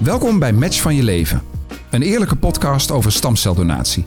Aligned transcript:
Welkom 0.00 0.38
bij 0.38 0.52
Match 0.52 0.80
van 0.80 0.94
je 0.94 1.02
leven. 1.02 1.42
Een 1.90 2.02
eerlijke 2.02 2.36
podcast 2.36 2.90
over 2.90 3.12
stamceldonatie. 3.12 4.04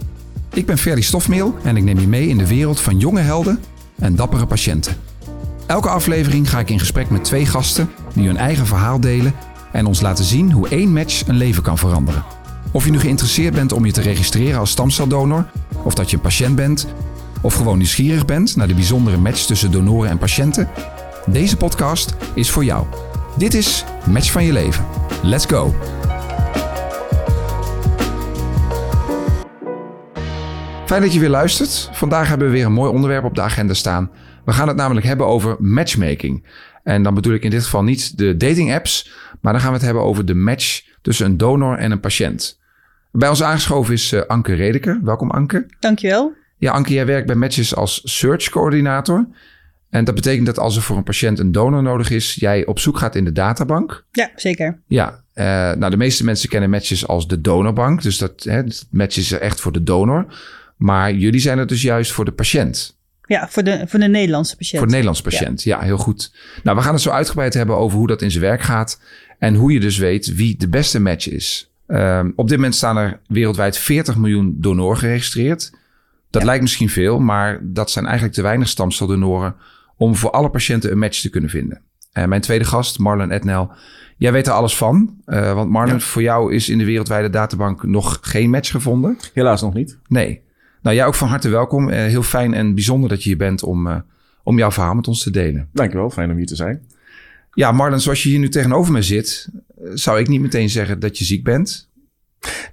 Ik 0.54 0.66
ben 0.66 0.78
Ferry 0.78 1.02
Stofmeel 1.02 1.56
en 1.64 1.78
ik 1.78 1.84
neem 1.84 2.00
je 2.00 2.08
mee 2.08 2.28
in 2.28 2.38
de 2.38 2.48
wereld 2.48 2.80
van 2.80 3.00
jonge 3.00 3.20
helden 3.20 3.60
en 3.96 4.16
dappere 4.16 4.46
patiënten. 4.46 4.96
Elke 5.66 5.90
aflevering 5.90 6.50
ga 6.50 6.60
ik 6.60 6.70
in 6.70 6.80
gesprek 6.80 7.10
met 7.10 7.24
twee 7.24 7.46
gasten 7.46 7.90
die 8.14 8.28
hun 8.28 8.38
eigen 8.38 8.66
verhaal 8.66 9.00
delen 9.00 9.34
en 9.72 9.86
ons 9.86 10.02
laten 10.02 10.26
zien 10.26 10.52
hoe 10.52 10.70
één 10.70 10.94
match 10.94 11.28
een 11.28 11.38
leven 11.38 11.64
kan 11.64 11.78
veranderen. 11.78 12.24
Of 12.72 12.86
je 12.86 12.92
nu 12.92 13.00
geïnteresseerd 13.00 13.54
bent 13.54 13.72
om 13.72 13.86
je 13.86 13.92
te 13.92 14.02
registreren 14.02 14.60
als 14.60 14.72
stamceldonor, 14.72 15.46
of 15.84 15.94
dat 15.94 16.10
je 16.10 16.16
een 16.16 16.22
patiënt 16.22 16.56
bent, 16.56 16.88
of 17.42 17.54
gewoon 17.54 17.78
nieuwsgierig 17.78 18.26
bent 18.26 18.56
naar 18.56 18.68
de 18.68 18.74
bijzondere 18.74 19.18
match 19.18 19.46
tussen 19.46 19.72
donoren 19.72 20.10
en 20.10 20.18
patiënten, 20.18 20.70
deze 21.26 21.58
podcast 21.58 22.16
is 22.34 22.50
voor 22.50 22.64
jou. 22.64 22.86
Dit 23.38 23.54
is 23.54 23.86
Match 24.10 24.32
van 24.32 24.44
je 24.44 24.54
leven. 24.54 24.86
Let's 25.24 25.46
go! 25.46 25.74
Fijn 30.86 31.02
dat 31.02 31.14
je 31.14 31.20
weer 31.20 31.30
luistert. 31.30 31.90
Vandaag 31.92 32.28
hebben 32.28 32.48
we 32.48 32.54
weer 32.54 32.66
een 32.66 32.74
mooi 32.74 32.92
onderwerp 32.92 33.24
op 33.24 33.36
de 33.36 33.42
agenda 33.42 33.74
staan. 33.74 34.12
We 34.46 34.52
gaan 34.52 34.68
het 34.68 34.78
namelijk 34.78 35.06
hebben 35.06 35.28
over 35.28 35.56
matchmaking. 35.60 36.46
En 36.84 37.04
dan 37.04 37.14
bedoel 37.14 37.34
ik 37.34 37.44
in 37.44 37.50
dit 37.50 37.64
geval 37.64 37.84
niet 37.84 38.18
de 38.18 38.38
dating 38.38 38.74
apps, 38.74 39.12
maar 39.42 39.54
dan 39.54 39.62
gaan 39.62 39.72
we 39.72 39.78
het 39.78 39.86
hebben 39.86 40.04
over 40.04 40.26
de 40.26 40.36
match 40.36 40.82
tussen 41.02 41.26
een 41.26 41.38
donor 41.38 41.78
en 41.78 41.92
een 41.92 42.00
patiënt. 42.00 42.60
Bij 43.12 43.30
ons 43.30 43.44
aangeschoven 43.44 43.94
is 43.94 44.14
uh, 44.14 44.22
Anke 44.22 44.54
Redeker. 44.54 45.00
Welkom 45.04 45.32
Anke. 45.32 45.66
Dankjewel. 45.80 46.34
Ja, 46.58 46.72
Anke, 46.72 46.94
jij 46.94 47.06
werkt 47.06 47.28
bij 47.28 47.36
Matches 47.36 47.76
als 47.76 48.02
search 48.04 48.50
coördinator. 48.50 49.28
En 49.94 50.04
dat 50.04 50.16
betekent 50.16 50.46
dat 50.46 50.60
als 50.60 50.76
er 50.76 50.82
voor 50.82 50.98
een 50.98 51.04
patiënt 51.04 51.40
een 51.40 51.52
donor 51.52 51.84
nodig 51.84 52.10
is, 52.10 52.36
jij 52.36 52.66
op 52.66 52.80
zoek 52.80 52.98
gaat 52.98 53.16
in 53.16 53.24
de 53.24 53.32
databank. 53.32 54.06
Ja, 54.12 54.32
zeker. 54.36 54.80
Ja, 54.88 55.24
uh, 55.36 55.46
nou 55.78 55.90
de 55.90 55.98
meeste 55.98 56.24
mensen 56.24 56.50
kennen 56.50 56.70
Matches 56.70 57.08
als 57.08 57.28
de 57.28 57.42
donorbank. 57.42 58.02
Dus 58.02 58.18
dat 58.18 58.44
hè, 58.44 58.64
Matches 58.90 59.32
is 59.32 59.40
echt 59.40 59.62
voor 59.62 59.72
de 59.72 59.84
donor. 59.84 60.26
Maar 60.78 61.14
jullie 61.14 61.40
zijn 61.40 61.58
het 61.58 61.70
dus 61.70 61.82
juist 61.82 62.12
voor 62.12 62.26
de 62.26 62.32
patiënt. 62.32 62.98
Ja, 63.26 63.48
voor 63.50 63.64
de, 63.64 63.84
voor 63.88 64.00
de 64.00 64.08
Nederlandse 64.08 64.56
patiënt. 64.56 64.78
Voor 64.78 64.86
de 64.88 64.92
Nederlandse 64.92 65.24
patiënt, 65.24 65.64
ja. 65.64 65.78
ja. 65.78 65.84
heel 65.84 65.98
goed. 65.98 66.34
Nou, 66.64 66.78
we 66.78 66.84
gaan 66.84 66.94
het 66.94 67.02
zo 67.02 67.10
uitgebreid 67.10 67.54
hebben 67.54 67.78
over 67.78 67.98
hoe 67.98 68.08
dat 68.08 68.22
in 68.22 68.32
zijn 68.32 68.44
werk 68.44 68.62
gaat. 68.62 69.02
En 69.40 69.56
hoe 69.56 69.74
je 69.74 69.80
dus 69.80 69.98
weet 69.98 70.36
wie 70.36 70.58
de 70.58 70.70
beste 70.70 71.00
match 71.00 71.30
is. 71.30 71.72
Uh, 71.88 72.24
op 72.36 72.48
dit 72.48 72.58
moment 72.58 72.76
staan 72.76 72.98
er 72.98 73.20
wereldwijd 73.28 73.78
40 73.78 74.16
miljoen 74.16 74.56
donoren 74.58 74.98
geregistreerd. 74.98 75.72
Dat 76.30 76.42
ja. 76.42 76.48
lijkt 76.48 76.62
misschien 76.62 76.90
veel, 76.90 77.20
maar 77.20 77.60
dat 77.62 77.92
zijn 77.92 78.06
eigenlijk 78.06 78.36
te 78.36 78.42
weinig 78.42 78.68
stamceldonoren 78.68 79.56
om 80.04 80.16
voor 80.16 80.32
alle 80.32 80.50
patiënten 80.50 80.92
een 80.92 80.98
match 80.98 81.22
te 81.22 81.30
kunnen 81.30 81.50
vinden. 81.50 81.82
En 82.12 82.30
mijn 82.30 82.42
tweede 82.42 82.66
gast, 82.66 83.00
Marlon 83.00 83.32
Etnel, 83.32 83.72
jij 84.18 84.32
weet 84.32 84.48
er 84.48 84.54
alles 84.54 84.78
van. 84.78 85.16
Uh, 85.26 85.54
want 85.54 85.70
Marlon, 85.70 85.94
ja. 85.94 86.00
voor 86.00 86.22
jou 86.22 86.54
is 86.54 86.70
in 86.70 86.78
de 86.78 86.86
wereldwijde 86.86 87.30
databank 87.30 87.84
nog 87.84 88.20
geen 88.22 88.50
match 88.50 88.72
gevonden. 88.72 89.18
Helaas 89.34 89.62
nog 89.62 89.74
niet. 89.74 89.98
Nee. 90.08 90.42
Nou, 90.82 90.96
jij 90.96 91.06
ook 91.06 91.16
van 91.16 91.28
harte 91.28 91.50
welkom. 91.50 91.90
Uh, 91.90 91.96
heel 91.96 92.24
fijn 92.24 92.54
en 92.54 92.74
bijzonder 92.74 93.10
dat 93.10 93.24
je 93.24 93.30
hier 93.30 93.38
bent 93.38 93.64
om, 93.64 93.88
uh, 93.88 93.96
om 94.44 94.58
jouw 94.58 94.72
verhaal 94.72 94.94
met 94.94 95.08
ons 95.08 95.24
te 95.24 95.32
delen. 95.32 95.70
Dankjewel, 95.74 96.10
fijn 96.10 96.32
om 96.32 96.38
hier 96.38 96.46
te 96.46 96.56
zijn. 96.56 96.82
Ja, 97.54 97.72
Marlon, 97.72 98.00
zoals 98.00 98.24
je 98.24 98.30
hier 98.30 98.40
nu 98.40 98.50
tegenover 98.50 98.94
me 98.94 99.02
zit, 99.02 99.50
zou 99.94 100.20
ik 100.20 100.28
niet 100.28 100.42
meteen 100.42 100.70
zeggen 100.70 101.00
dat 101.00 101.18
je 101.18 101.26
ziek 101.26 101.44
bent. 101.44 101.90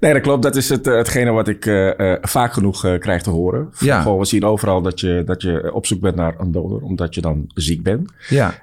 Nee, 0.01 0.13
dat 0.13 0.23
klopt. 0.23 0.43
Dat 0.43 0.57
is 0.57 0.69
het, 0.69 0.87
hetgene 0.87 1.31
wat 1.31 1.49
ik 1.49 1.67
uh, 1.67 1.91
uh, 1.97 2.15
vaak 2.21 2.53
genoeg 2.53 2.85
uh, 2.85 2.99
krijg 2.99 3.23
te 3.23 3.31
horen. 3.31 3.69
Ja. 3.79 4.01
Gewoon, 4.03 4.19
we 4.19 4.25
zien 4.25 4.45
overal 4.45 4.83
dat 4.83 5.01
je, 5.01 5.23
dat 5.27 5.43
je 5.43 5.71
op 5.75 5.87
zoek 5.87 6.01
bent 6.01 6.17
naar 6.17 6.35
een 6.39 6.53
donor, 6.53 6.83
omdat 6.83 7.15
je 7.15 7.21
dan 7.21 7.45
ziek 7.55 7.83
bent. 7.83 8.11
Ja. 8.29 8.55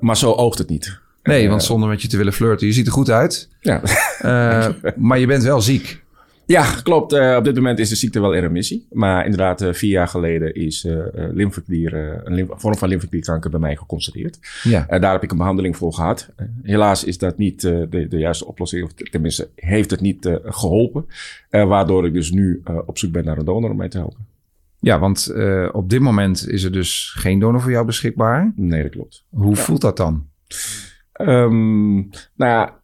maar 0.00 0.16
zo 0.16 0.32
oogt 0.32 0.58
het 0.58 0.68
niet. 0.68 0.98
Nee, 1.22 1.48
want 1.48 1.62
zonder 1.62 1.88
met 1.88 2.02
je 2.02 2.08
te 2.08 2.16
willen 2.16 2.32
flirten, 2.32 2.66
je 2.66 2.72
ziet 2.72 2.86
er 2.86 2.92
goed 2.92 3.10
uit. 3.10 3.48
Ja. 3.60 3.82
maar 4.96 5.18
je 5.18 5.26
bent 5.26 5.42
wel 5.42 5.60
ziek. 5.60 6.02
Ja, 6.48 6.74
klopt. 6.82 7.12
Uh, 7.12 7.36
op 7.36 7.44
dit 7.44 7.54
moment 7.54 7.78
is 7.78 7.88
de 7.88 7.94
ziekte 7.94 8.20
wel 8.20 8.32
in 8.32 8.40
remissie. 8.40 8.86
Maar 8.92 9.24
inderdaad, 9.24 9.62
uh, 9.62 9.72
vier 9.72 9.90
jaar 9.90 10.08
geleden 10.08 10.54
is 10.54 10.84
uh, 10.84 11.04
lymfeklier, 11.14 11.94
een 12.24 12.34
lymf 12.34 12.50
vorm 12.54 12.76
van 12.76 12.88
lymfeklierkanker 12.88 13.50
bij 13.50 13.60
mij 13.60 13.76
geconstateerd. 13.76 14.38
Ja. 14.62 14.98
daar 14.98 15.12
heb 15.12 15.22
ik 15.22 15.30
een 15.30 15.36
behandeling 15.36 15.76
voor 15.76 15.92
gehad. 15.92 16.28
helaas 16.62 17.04
is 17.04 17.18
dat 17.18 17.38
niet 17.38 17.60
de, 17.60 18.06
de, 18.08 18.18
juiste 18.18 18.46
oplossing, 18.46 18.84
of 18.84 18.92
tenminste 18.92 19.48
heeft 19.54 19.90
het 19.90 20.00
niet 20.00 20.38
geholpen. 20.44 21.06
waardoor 21.50 22.06
ik 22.06 22.12
dus 22.12 22.30
nu 22.30 22.62
op 22.86 22.98
zoek 22.98 23.12
ben 23.12 23.24
naar 23.24 23.38
een 23.38 23.44
donor 23.44 23.70
om 23.70 23.76
mij 23.76 23.88
te 23.88 23.98
helpen. 23.98 24.26
Ja, 24.80 24.98
want 24.98 25.32
op 25.72 25.90
dit 25.90 26.00
moment 26.00 26.48
is 26.48 26.62
er 26.62 26.72
dus 26.72 27.14
geen 27.16 27.38
donor 27.38 27.60
voor 27.60 27.70
jou 27.70 27.86
beschikbaar. 27.86 28.52
Nee, 28.56 28.82
dat 28.82 28.90
klopt. 28.90 29.24
Hoe 29.30 29.54
ja. 29.54 29.62
voelt 29.62 29.80
dat 29.80 29.96
dan? 29.96 30.26
Um, 31.20 32.10
nou 32.34 32.52
ja, 32.52 32.80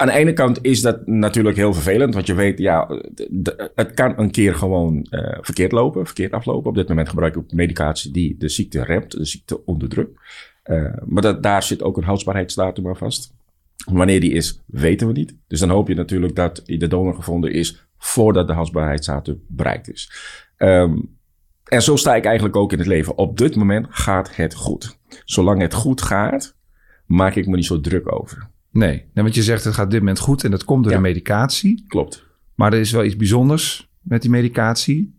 aan 0.00 0.06
de 0.06 0.12
ene 0.12 0.32
kant 0.32 0.58
is 0.62 0.80
dat 0.80 1.06
natuurlijk 1.06 1.56
heel 1.56 1.74
vervelend, 1.74 2.14
want 2.14 2.26
je 2.26 2.34
weet, 2.34 2.58
ja, 2.58 2.88
het 3.74 3.94
kan 3.94 4.18
een 4.18 4.30
keer 4.30 4.54
gewoon 4.54 5.06
uh, 5.10 5.38
verkeerd 5.40 5.72
lopen, 5.72 6.06
verkeerd 6.06 6.32
aflopen. 6.32 6.70
Op 6.70 6.76
dit 6.76 6.88
moment 6.88 7.08
gebruik 7.08 7.36
ik 7.36 7.52
medicatie 7.52 8.12
die 8.12 8.36
de 8.38 8.48
ziekte 8.48 8.84
remt, 8.84 9.10
de 9.10 9.24
ziekte 9.24 9.64
onderdrukt. 9.64 10.20
Uh, 10.64 10.92
maar 11.06 11.22
dat, 11.22 11.42
daar 11.42 11.62
zit 11.62 11.82
ook 11.82 11.96
een 11.96 12.04
houdbaarheidsdatum 12.04 12.88
aan 12.88 12.96
vast. 12.96 13.34
Wanneer 13.84 14.20
die 14.20 14.32
is, 14.32 14.62
weten 14.66 15.06
we 15.06 15.12
niet. 15.12 15.36
Dus 15.46 15.60
dan 15.60 15.70
hoop 15.70 15.88
je 15.88 15.94
natuurlijk 15.94 16.36
dat 16.36 16.62
de 16.64 16.88
donor 16.88 17.14
gevonden 17.14 17.52
is 17.52 17.86
voordat 17.98 18.46
de 18.46 18.52
houdbaarheidsdatum 18.52 19.42
bereikt 19.48 19.92
is. 19.92 20.12
Um, 20.58 21.18
en 21.64 21.82
zo 21.82 21.96
sta 21.96 22.14
ik 22.14 22.24
eigenlijk 22.24 22.56
ook 22.56 22.72
in 22.72 22.78
het 22.78 22.86
leven. 22.86 23.18
Op 23.18 23.38
dit 23.38 23.56
moment 23.56 23.86
gaat 23.90 24.36
het 24.36 24.54
goed. 24.54 24.98
Zolang 25.24 25.60
het 25.60 25.74
goed 25.74 26.02
gaat, 26.02 26.56
maak 27.06 27.34
ik 27.34 27.46
me 27.46 27.56
niet 27.56 27.64
zo 27.64 27.80
druk 27.80 28.12
over. 28.12 28.48
Nee. 28.72 28.90
nee, 28.90 29.24
want 29.24 29.34
je 29.34 29.42
zegt 29.42 29.64
het 29.64 29.74
gaat 29.74 29.84
op 29.84 29.90
dit 29.90 30.00
moment 30.00 30.18
goed 30.18 30.44
en 30.44 30.50
dat 30.50 30.64
komt 30.64 30.82
door 30.82 30.92
ja. 30.92 30.98
de 30.98 31.04
medicatie. 31.04 31.84
Klopt. 31.88 32.26
Maar 32.54 32.72
er 32.72 32.80
is 32.80 32.92
wel 32.92 33.04
iets 33.04 33.16
bijzonders 33.16 33.90
met 34.00 34.22
die 34.22 34.30
medicatie. 34.30 35.18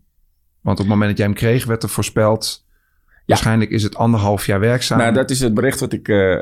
Want 0.60 0.78
op 0.78 0.84
het 0.84 0.92
moment 0.92 1.08
dat 1.08 1.18
jij 1.18 1.26
hem 1.26 1.36
kreeg, 1.36 1.64
werd 1.64 1.82
er 1.82 1.88
voorspeld... 1.88 2.66
Ja. 3.24 3.34
Waarschijnlijk 3.34 3.70
is 3.70 3.82
het 3.82 3.96
anderhalf 3.96 4.46
jaar 4.46 4.60
werkzaam. 4.60 4.98
Nou, 4.98 5.12
dat 5.12 5.30
is 5.30 5.40
het 5.40 5.54
bericht 5.54 5.80
wat 5.80 5.92
ik 5.92 6.08
uh, 6.08 6.36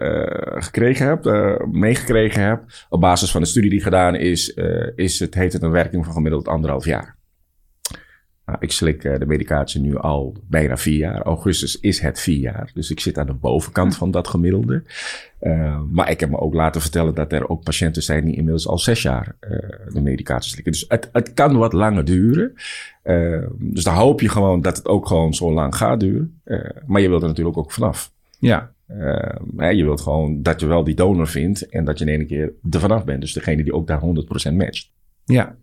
gekregen 0.55 1.07
heb, 1.07 1.27
uh, 1.27 1.57
meegekregen 1.71 2.43
heb. 2.43 2.65
Op 2.89 3.01
basis 3.01 3.31
van 3.31 3.41
de 3.41 3.47
studie 3.47 3.71
die 3.71 3.83
gedaan 3.83 4.15
is, 4.15 4.55
is 4.95 5.19
het, 5.19 5.35
heeft 5.35 5.53
het 5.53 5.63
een 5.63 5.71
werking 5.71 6.05
van 6.05 6.15
gemiddeld 6.15 6.49
anderhalf 6.49 6.85
jaar. 6.85 7.17
Nou, 8.51 8.63
ik 8.63 8.73
slik 8.73 9.05
uh, 9.05 9.19
de 9.19 9.27
medicatie 9.27 9.81
nu 9.81 9.97
al 9.97 10.37
bijna 10.49 10.77
vier 10.77 10.97
jaar. 10.97 11.23
Augustus 11.23 11.81
is 11.81 12.01
het 12.01 12.21
vier 12.21 12.39
jaar. 12.39 12.71
Dus 12.75 12.91
ik 12.91 13.01
zit 13.01 13.19
aan 13.19 13.27
de 13.27 13.33
bovenkant 13.33 13.97
van 13.97 14.11
dat 14.11 14.29
gemiddelde. 14.29 14.83
Uh, 15.41 15.81
maar 15.91 16.11
ik 16.11 16.21
heb 16.21 16.31
me 16.31 16.39
ook 16.39 16.55
laten 16.55 16.81
vertellen 16.81 17.15
dat 17.15 17.33
er 17.33 17.49
ook 17.49 17.63
patiënten 17.63 18.03
zijn 18.03 18.25
die 18.25 18.35
inmiddels 18.35 18.69
al 18.69 18.79
zes 18.79 19.03
jaar 19.03 19.37
uh, 19.41 19.51
de 19.93 20.01
medicatie 20.01 20.51
slikken. 20.51 20.73
Dus 20.73 20.85
het, 20.89 21.09
het 21.13 21.35
kan 21.35 21.57
wat 21.57 21.73
langer 21.73 22.05
duren. 22.05 22.55
dus 23.59 23.85
dan 23.85 23.95
hoop 23.95 24.21
je 24.21 24.29
gewoon 24.29 24.61
dat 24.61 24.77
het 24.77 24.89
ook 24.89 25.07
gewoon 25.07 25.35
zo 25.35 25.53
lang 25.53 25.77
gaat 25.77 26.01
duren. 26.01 26.41
maar 26.87 27.01
je 27.01 27.09
wilt 27.09 27.23
er 27.23 27.29
natuurlijk 27.29 27.59
ook 27.59 27.73
vanaf. 27.73 28.13
Ja. 28.39 28.73
je 29.71 29.85
wilt 29.85 30.01
gewoon 30.01 30.43
dat 30.43 30.61
je 30.61 30.67
wel 30.67 30.85
die 30.85 30.95
donor 30.95 31.29
vindt 31.29 31.69
en 31.69 31.85
dat 31.85 31.99
je 31.99 32.05
in 32.05 32.19
één 32.19 32.27
keer 32.27 32.53
er 32.71 32.81
vanaf 32.81 33.05
bent. 33.05 33.21
Dus 33.21 33.33
degene 33.33 33.63
die 33.63 33.75
ook 33.75 33.87
daar 33.87 34.01
100% 34.51 34.53
matcht. 34.53 34.91
Ja. 35.25 35.57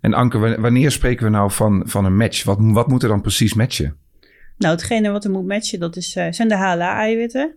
En 0.00 0.14
Anke, 0.14 0.60
wanneer 0.60 0.90
spreken 0.90 1.24
we 1.24 1.30
nou 1.30 1.50
van, 1.50 1.82
van 1.86 2.04
een 2.04 2.16
match? 2.16 2.44
Wat, 2.44 2.58
wat 2.60 2.88
moet 2.88 3.02
er 3.02 3.08
dan 3.08 3.20
precies 3.20 3.54
matchen? 3.54 3.96
Nou, 4.58 4.74
hetgene 4.74 5.10
wat 5.10 5.24
er 5.24 5.30
moet 5.30 5.46
matchen, 5.46 5.80
dat 5.80 5.96
is, 5.96 6.16
uh, 6.16 6.26
zijn 6.30 6.48
de 6.48 6.56
HLA-eiwitten. 6.56 7.52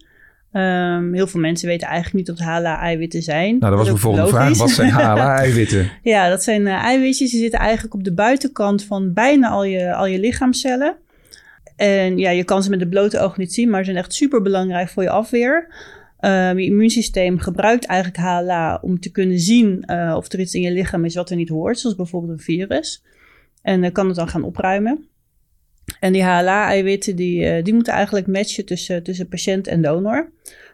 Um, 0.54 1.14
heel 1.14 1.28
veel 1.28 1.40
mensen 1.40 1.68
weten 1.68 1.88
eigenlijk 1.88 2.16
niet 2.16 2.38
wat 2.38 2.48
HLA-eiwitten 2.48 3.22
zijn. 3.22 3.58
Nou, 3.60 3.76
dat 3.76 3.80
was 3.80 3.90
bijvoorbeeld 3.90 4.26
de 4.26 4.34
vraag. 4.34 4.58
Wat 4.58 4.70
zijn 4.70 4.92
HLA-eiwitten? 5.00 5.92
ja, 6.02 6.30
dat 6.30 6.44
zijn 6.44 6.62
uh, 6.62 6.74
eiwitjes 6.74 7.32
die 7.32 7.40
zitten 7.40 7.60
eigenlijk 7.60 7.94
op 7.94 8.04
de 8.04 8.14
buitenkant 8.14 8.84
van 8.84 9.14
bijna 9.14 9.50
al 9.50 9.64
je, 9.64 9.94
al 9.94 10.06
je 10.06 10.20
lichaamcellen. 10.20 10.96
En 11.76 12.18
ja, 12.18 12.30
je 12.30 12.44
kan 12.44 12.64
ze 12.64 12.70
met 12.70 12.80
de 12.80 12.88
blote 12.88 13.20
oog 13.20 13.38
niet 13.38 13.54
zien, 13.54 13.70
maar 13.70 13.80
ze 13.80 13.92
zijn 13.92 14.04
echt 14.04 14.14
super 14.14 14.42
belangrijk 14.42 14.90
voor 14.90 15.04
je 15.04 15.10
afweer. 15.10 15.68
Um, 16.26 16.60
je 16.60 16.66
immuunsysteem 16.66 17.40
gebruikt 17.40 17.86
eigenlijk 17.86 18.20
HLA 18.20 18.80
om 18.82 19.00
te 19.00 19.12
kunnen 19.12 19.40
zien 19.40 19.84
uh, 19.86 20.14
of 20.18 20.32
er 20.32 20.40
iets 20.40 20.54
in 20.54 20.62
je 20.62 20.72
lichaam 20.72 21.06
is 21.06 21.16
wat 21.16 21.30
er 21.30 21.36
niet 21.36 21.50
hoort, 21.50 21.80
zoals 21.80 21.96
bijvoorbeeld 21.96 22.32
een 22.32 22.44
virus. 22.44 23.04
En 23.62 23.76
dan 23.76 23.90
uh, 23.90 23.96
kan 23.96 24.08
het 24.08 24.16
dan 24.16 24.28
gaan 24.28 24.44
opruimen. 24.44 25.08
En 26.00 26.14
die 26.14 26.24
HLA-eiwitten 26.24 27.16
die, 27.16 27.42
uh, 27.42 27.64
die 27.64 27.74
moeten 27.74 27.94
eigenlijk 27.94 28.28
matchen 28.28 28.66
tussen, 28.66 29.04
tussen 29.04 29.28
patiënt 29.28 29.68
en 29.68 29.82
donor. 29.82 30.32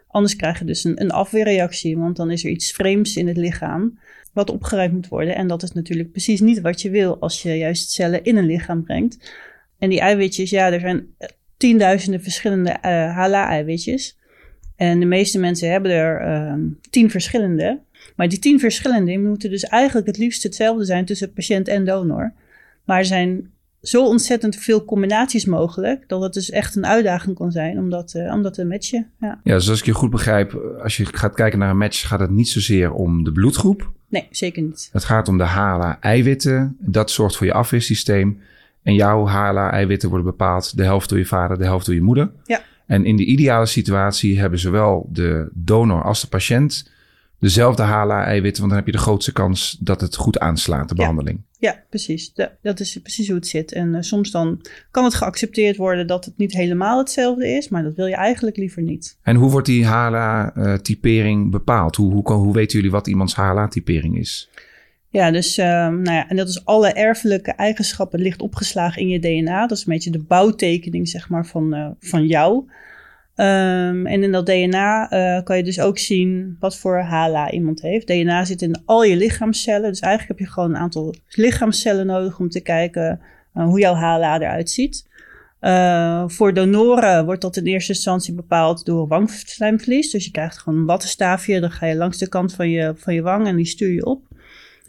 Anders 0.07 0.35
krijg 0.35 0.59
je 0.59 0.65
dus 0.65 0.83
een, 0.83 1.01
een 1.01 1.11
afweerreactie, 1.11 1.97
want 1.97 2.15
dan 2.15 2.31
is 2.31 2.43
er 2.43 2.49
iets 2.49 2.71
vreemds 2.71 3.15
in 3.15 3.27
het 3.27 3.37
lichaam 3.37 3.99
wat 4.33 4.49
opgeruimd 4.49 4.93
moet 4.93 5.07
worden. 5.07 5.35
En 5.35 5.47
dat 5.47 5.63
is 5.63 5.71
natuurlijk 5.71 6.11
precies 6.11 6.39
niet 6.39 6.61
wat 6.61 6.81
je 6.81 6.89
wil 6.89 7.19
als 7.19 7.41
je 7.41 7.57
juist 7.57 7.91
cellen 7.91 8.23
in 8.23 8.37
een 8.37 8.45
lichaam 8.45 8.83
brengt. 8.83 9.31
En 9.79 9.89
die 9.89 9.99
eiwitjes, 9.99 10.49
ja, 10.49 10.71
er 10.71 10.79
zijn 10.79 11.07
tienduizenden 11.57 12.21
verschillende 12.21 12.77
HLA-eiwitjes. 13.15 14.18
En 14.79 14.99
de 14.99 15.05
meeste 15.05 15.39
mensen 15.39 15.71
hebben 15.71 15.91
er 15.91 16.47
um, 16.51 16.79
tien 16.89 17.09
verschillende. 17.09 17.79
Maar 18.15 18.29
die 18.29 18.39
tien 18.39 18.59
verschillende 18.59 19.17
moeten 19.17 19.49
dus 19.49 19.63
eigenlijk 19.63 20.07
het 20.07 20.17
liefst 20.17 20.43
hetzelfde 20.43 20.85
zijn 20.85 21.05
tussen 21.05 21.33
patiënt 21.33 21.67
en 21.67 21.85
donor. 21.85 22.33
Maar 22.83 22.97
er 22.97 23.05
zijn 23.05 23.51
zo 23.81 24.05
ontzettend 24.05 24.55
veel 24.55 24.85
combinaties 24.85 25.45
mogelijk, 25.45 26.03
dat 26.07 26.21
het 26.21 26.33
dus 26.33 26.49
echt 26.49 26.75
een 26.75 26.85
uitdaging 26.85 27.35
kan 27.35 27.51
zijn 27.51 27.77
om 27.77 27.89
dat, 27.89 28.13
uh, 28.13 28.33
om 28.33 28.41
dat 28.41 28.53
te 28.53 28.65
matchen. 28.65 29.09
Ja. 29.19 29.39
ja, 29.43 29.53
dus 29.53 29.69
als 29.69 29.79
ik 29.79 29.85
je 29.85 29.93
goed 29.93 30.09
begrijp, 30.09 30.77
als 30.83 30.97
je 30.97 31.05
gaat 31.05 31.35
kijken 31.35 31.59
naar 31.59 31.69
een 31.69 31.77
match, 31.77 32.07
gaat 32.07 32.19
het 32.19 32.29
niet 32.29 32.49
zozeer 32.49 32.93
om 32.93 33.23
de 33.23 33.31
bloedgroep, 33.31 33.91
Nee, 34.09 34.27
zeker 34.31 34.61
niet. 34.63 34.89
Het 34.91 35.03
gaat 35.03 35.27
om 35.27 35.37
de 35.37 35.43
HLA-eiwitten. 35.43 36.77
Dat 36.79 37.11
zorgt 37.11 37.37
voor 37.37 37.45
je 37.45 37.53
afweersysteem. 37.53 38.41
En 38.83 38.93
jouw 38.93 39.27
HLA-eiwitten 39.27 40.09
worden 40.09 40.27
bepaald 40.27 40.77
de 40.77 40.83
helft 40.83 41.09
door 41.09 41.17
je 41.17 41.25
vader, 41.25 41.57
de 41.57 41.63
helft 41.63 41.85
door 41.85 41.95
je 41.95 42.01
moeder. 42.01 42.31
Ja. 42.45 42.61
En 42.89 43.05
in 43.05 43.15
de 43.15 43.25
ideale 43.25 43.65
situatie 43.65 44.39
hebben 44.39 44.59
zowel 44.59 45.09
de 45.11 45.49
donor 45.53 46.03
als 46.03 46.21
de 46.21 46.27
patiënt 46.27 46.91
dezelfde 47.39 47.83
HLA-eiwitten, 47.83 48.59
want 48.61 48.73
dan 48.73 48.83
heb 48.83 48.85
je 48.85 48.97
de 48.97 49.03
grootste 49.03 49.31
kans 49.31 49.77
dat 49.79 50.01
het 50.01 50.15
goed 50.15 50.39
aanslaat, 50.39 50.89
de 50.89 50.95
behandeling. 50.95 51.41
Ja, 51.59 51.83
precies. 51.89 52.33
Da- 52.33 52.51
dat 52.61 52.79
is 52.79 52.99
precies 53.01 53.27
hoe 53.27 53.35
het 53.35 53.47
zit. 53.47 53.71
En 53.71 53.95
eh, 53.95 54.01
soms 54.01 54.31
dan 54.31 54.61
kan 54.91 55.03
het 55.03 55.13
geaccepteerd 55.13 55.77
worden 55.77 56.07
dat 56.07 56.25
het 56.25 56.37
niet 56.37 56.53
helemaal 56.53 56.97
hetzelfde 56.97 57.47
is, 57.47 57.69
maar 57.69 57.83
dat 57.83 57.95
wil 57.95 58.05
je 58.05 58.15
eigenlijk 58.15 58.57
liever 58.57 58.81
niet. 58.81 59.17
En 59.23 59.35
hoe 59.35 59.51
wordt 59.51 59.67
die 59.67 59.85
HLA-typering 59.85 61.51
bepaald? 61.51 61.95
Hoe, 61.95 62.13
hoe, 62.13 62.33
hoe 62.33 62.53
weten 62.53 62.77
jullie 62.77 62.91
wat 62.91 63.07
iemands 63.07 63.35
HLA-typering 63.35 64.17
is? 64.17 64.49
Ja, 65.11 65.31
dus 65.31 65.57
ehm, 65.57 66.01
nou 66.01 66.15
ja, 66.15 66.29
en 66.29 66.35
dat 66.35 66.47
is 66.47 66.65
alle 66.65 66.93
erfelijke 66.93 67.51
eigenschappen 67.51 68.19
ligt 68.19 68.41
opgeslagen 68.41 69.01
in 69.01 69.09
je 69.09 69.19
DNA. 69.19 69.67
Dat 69.67 69.77
is 69.77 69.85
een 69.85 69.93
beetje 69.93 70.11
de 70.11 70.23
bouwtekening, 70.23 71.09
zeg 71.09 71.29
maar, 71.29 71.45
van, 71.45 71.73
eh, 71.73 71.89
van 71.99 72.27
jou. 72.27 72.69
Ehm, 73.35 74.05
en 74.05 74.23
in 74.23 74.31
dat 74.31 74.45
DNA 74.45 75.09
eh, 75.09 75.43
kan 75.43 75.57
je 75.57 75.63
dus 75.63 75.79
ook 75.79 75.97
zien 75.97 76.57
wat 76.59 76.77
voor 76.77 76.99
HLA 76.99 77.51
iemand 77.51 77.81
heeft. 77.81 78.07
DNA 78.07 78.45
zit 78.45 78.61
in 78.61 78.81
al 78.85 79.03
je 79.03 79.15
lichaamcellen. 79.15 79.89
Dus 79.89 79.99
eigenlijk 79.99 80.39
heb 80.39 80.47
je 80.47 80.53
gewoon 80.53 80.69
een 80.69 80.81
aantal 80.81 81.15
lichaamcellen 81.29 82.05
nodig 82.05 82.39
om 82.39 82.49
te 82.49 82.61
kijken 82.61 83.19
eh, 83.53 83.63
hoe 83.63 83.79
jouw 83.79 83.95
HLA 83.95 84.39
eruit 84.39 84.69
ziet. 84.69 85.07
Voor 86.27 86.53
donoren 86.53 87.25
wordt 87.25 87.41
dat 87.41 87.57
in 87.57 87.65
eerste 87.65 87.93
instantie 87.93 88.33
bepaald 88.33 88.85
door 88.85 89.07
wangslijmvlies. 89.07 90.11
Dus 90.11 90.25
je 90.25 90.31
krijgt 90.31 90.57
gewoon 90.57 90.79
een 90.79 90.85
wattenstaafje. 90.85 91.59
Dan 91.59 91.71
ga 91.71 91.85
je 91.85 91.95
langs 91.95 92.17
de 92.17 92.29
kant 92.29 92.53
van 92.53 92.69
je, 92.69 92.93
van 92.95 93.13
je 93.13 93.21
wang 93.21 93.47
en 93.47 93.55
die 93.55 93.65
stuur 93.65 93.93
je 93.93 94.05
op. 94.05 94.28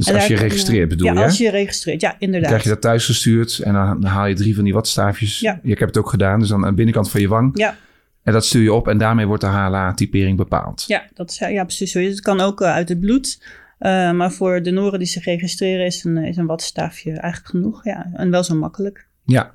Dus 0.01 0.09
En 0.09 0.15
als 0.15 0.27
je 0.27 0.37
registreert 0.37 0.89
bedoel 0.89 1.07
ja, 1.07 1.13
je? 1.13 1.19
hè? 1.19 1.25
als 1.25 1.39
je 1.39 1.51
registreert. 1.51 2.01
Ja, 2.01 2.09
Dan 2.11 2.19
inderdaad. 2.21 2.49
krijg 2.49 2.63
je 2.63 2.69
dat 2.69 2.81
thuis 2.81 3.05
gestuurd 3.07 3.59
en 3.59 3.73
dan, 3.73 4.01
dan 4.01 4.11
haal 4.11 4.27
je 4.27 4.35
drie 4.35 4.55
van 4.55 4.65
die 4.65 4.73
watstaafjes. 4.73 5.41
Ja. 5.41 5.61
Ik 5.63 5.79
heb 5.79 5.89
het 5.89 5.99
ook 5.99 6.09
gedaan, 6.11 6.41
dus 6.41 6.49
dan 6.49 6.63
aan 6.65 6.69
de 6.71 6.75
binnenkant 6.77 7.11
van 7.11 7.21
je 7.21 7.29
wang. 7.29 7.51
Ja, 7.59 7.77
En 8.23 8.33
dat 8.33 8.45
stuur 8.45 8.63
je 8.63 8.73
op 8.73 8.89
en 8.89 8.99
daarmee 8.99 9.27
wordt 9.27 9.43
de 9.43 9.49
HLA-typering 9.49 10.37
bepaald. 10.37 10.85
ja, 10.87 11.03
dat 11.15 11.31
is, 11.31 11.39
ja, 11.39 11.65
precies 11.65 11.93
zo. 11.93 12.01
het. 12.01 12.21
Kan 12.21 12.41
ook 12.41 12.61
eh, 12.61 12.73
uit 12.73 12.89
het 12.89 13.01
bloed. 13.01 13.43
Eh, 13.79 14.13
maar 14.13 14.33
voor 14.33 14.63
donoren 14.63 14.99
die 14.99 15.09
zich 15.09 15.25
registreren 15.25 15.87
is 15.87 16.05
een, 16.05 16.17
is 16.17 16.37
een 16.37 16.47
wattenstaafje 16.47 17.11
eigenlijk 17.11 17.47
genoeg. 17.47 17.85
Ja, 17.85 18.11
en 18.13 18.31
wel 18.31 18.45
zo 18.45 18.55
makkelijk. 18.55 19.07
Ja. 19.25 19.55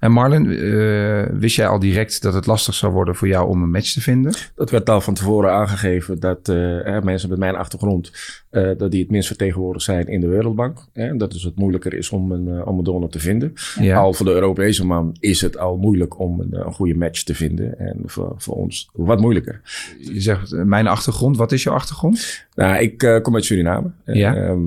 En 0.00 0.12
Marlon, 0.12 0.50
eh, 0.50 1.38
wist 1.38 1.56
jij 1.56 1.68
al 1.68 1.78
direct 1.78 2.22
dat 2.22 2.34
het 2.34 2.46
lastig 2.46 2.74
zou 2.74 2.92
worden 2.92 3.14
voor 3.14 3.28
jou 3.28 3.48
om 3.48 3.62
een 3.62 3.70
match 3.70 3.92
te 3.92 4.00
vinden? 4.00 4.34
Dat 4.54 4.70
werd 4.70 4.90
al 4.90 5.00
van 5.00 5.14
tevoren 5.14 5.52
aangegeven 5.52 6.20
dat 6.20 6.48
eh, 6.48 7.00
mensen 7.00 7.28
met 7.28 7.38
mijn 7.38 7.56
achtergrond, 7.56 8.12
eh, 8.50 8.70
dat 8.76 8.90
die 8.90 9.00
het 9.00 9.10
minst 9.10 9.26
vertegenwoordigd 9.26 9.84
zijn 9.84 10.06
in 10.06 10.20
de 10.20 10.26
Wereldbank. 10.26 10.78
Hè, 10.92 11.16
dat 11.16 11.32
dus 11.32 11.42
het 11.42 11.56
moeilijker 11.56 11.94
is 11.94 12.10
om 12.10 12.32
een, 12.32 12.48
eh, 12.48 12.66
om 12.66 12.78
een 12.78 12.84
donor 12.84 13.08
te 13.08 13.18
vinden. 13.18 13.52
Ja. 13.80 13.98
Al 13.98 14.12
voor 14.12 14.26
de 14.26 14.32
Europese 14.32 14.86
man 14.86 15.16
is 15.20 15.40
het 15.40 15.58
al 15.58 15.76
moeilijk 15.76 16.18
om 16.18 16.40
een, 16.40 16.66
een 16.66 16.72
goede 16.72 16.94
match 16.94 17.22
te 17.22 17.34
vinden. 17.34 17.78
En 17.78 17.96
voor, 18.04 18.34
voor 18.36 18.54
ons 18.54 18.88
wat 18.92 19.20
moeilijker. 19.20 19.60
Je 20.00 20.20
zegt 20.20 20.52
mijn 20.52 20.86
achtergrond. 20.86 21.36
Wat 21.36 21.52
is 21.52 21.62
jouw 21.62 21.74
achtergrond? 21.74 22.46
Nou, 22.66 22.82
ik 22.82 23.02
eh, 23.02 23.20
kom 23.20 23.34
uit 23.34 23.44
Suriname. 23.44 23.90
Ja. 24.04 24.34
Ehm, 24.36 24.58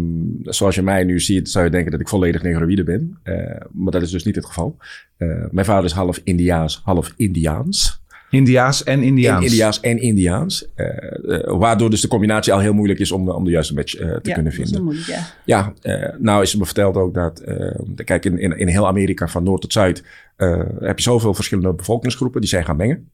zoals 0.44 0.75
je 0.75 0.81
mij 0.81 1.04
nu 1.04 1.19
ziet, 1.19 1.50
zou 1.50 1.66
je 1.66 1.72
denken 1.72 1.92
dat 1.92 2.00
ik 2.00 2.07
volledig 2.07 2.42
negroïde 2.42 2.84
ben. 2.84 3.18
Eh, 3.24 3.36
maar 3.72 3.92
dat 3.92 4.01
is 4.01 4.12
dus 4.12 4.24
niet 4.24 4.36
het 4.36 4.45
geval. 4.45 4.78
Eh, 5.18 5.28
mijn 5.51 5.66
vader 5.66 5.86
is 5.86 5.92
half 5.92 6.22
Indiaas, 6.24 6.81
half 6.84 7.13
Indiaans. 7.18 8.01
Indiaas 8.30 8.84
en 8.84 9.04
Indiaans. 9.04 9.45
In 9.45 9.51
Indiaas 9.51 9.80
en 9.80 10.01
Indiaans. 10.01 10.68
Eh, 10.75 10.88
eh, 10.88 11.57
waardoor 11.57 11.90
dus 11.90 12.01
de 12.01 12.07
combinatie 12.07 12.54
al 12.54 12.60
heel 12.60 12.74
moeilijk 12.74 13.00
is 13.00 13.12
om, 13.12 13.30
om 13.30 13.44
de 13.44 13.51
juiste 13.51 13.74
match 13.74 13.95
eh, 13.95 14.07
te 14.07 14.30
ja, 14.30 14.34
kunnen 14.34 14.44
dat 14.44 14.54
is 14.54 14.69
vinden. 14.69 14.84
moeilijk, 14.84 15.07
ja. 15.07 15.19
Ja, 15.45 15.74
eh, 15.81 16.10
nou 16.19 16.42
is 16.42 16.50
het 16.51 16.60
me 16.60 16.66
verteld 16.66 16.95
ook 16.95 17.13
dat, 17.13 17.40
eh, 17.40 17.80
kijk, 18.06 18.25
in, 18.25 18.40
in, 18.40 18.57
in 18.57 18.68
heel 18.68 18.88
Amerika 18.88 19.28
van 19.28 19.44
noord 19.44 19.62
tot 19.62 19.74
zuid 19.74 20.04
eh, 20.36 20.62
heb 20.80 20.98
je 20.98 21.04
zoveel 21.04 21.34
verschillende 21.34 21.74
bevolkingsgroepen 21.74 22.42
die 22.42 22.50
zijn 22.50 22.66
gaan 22.66 22.78
mengen. 22.78 23.10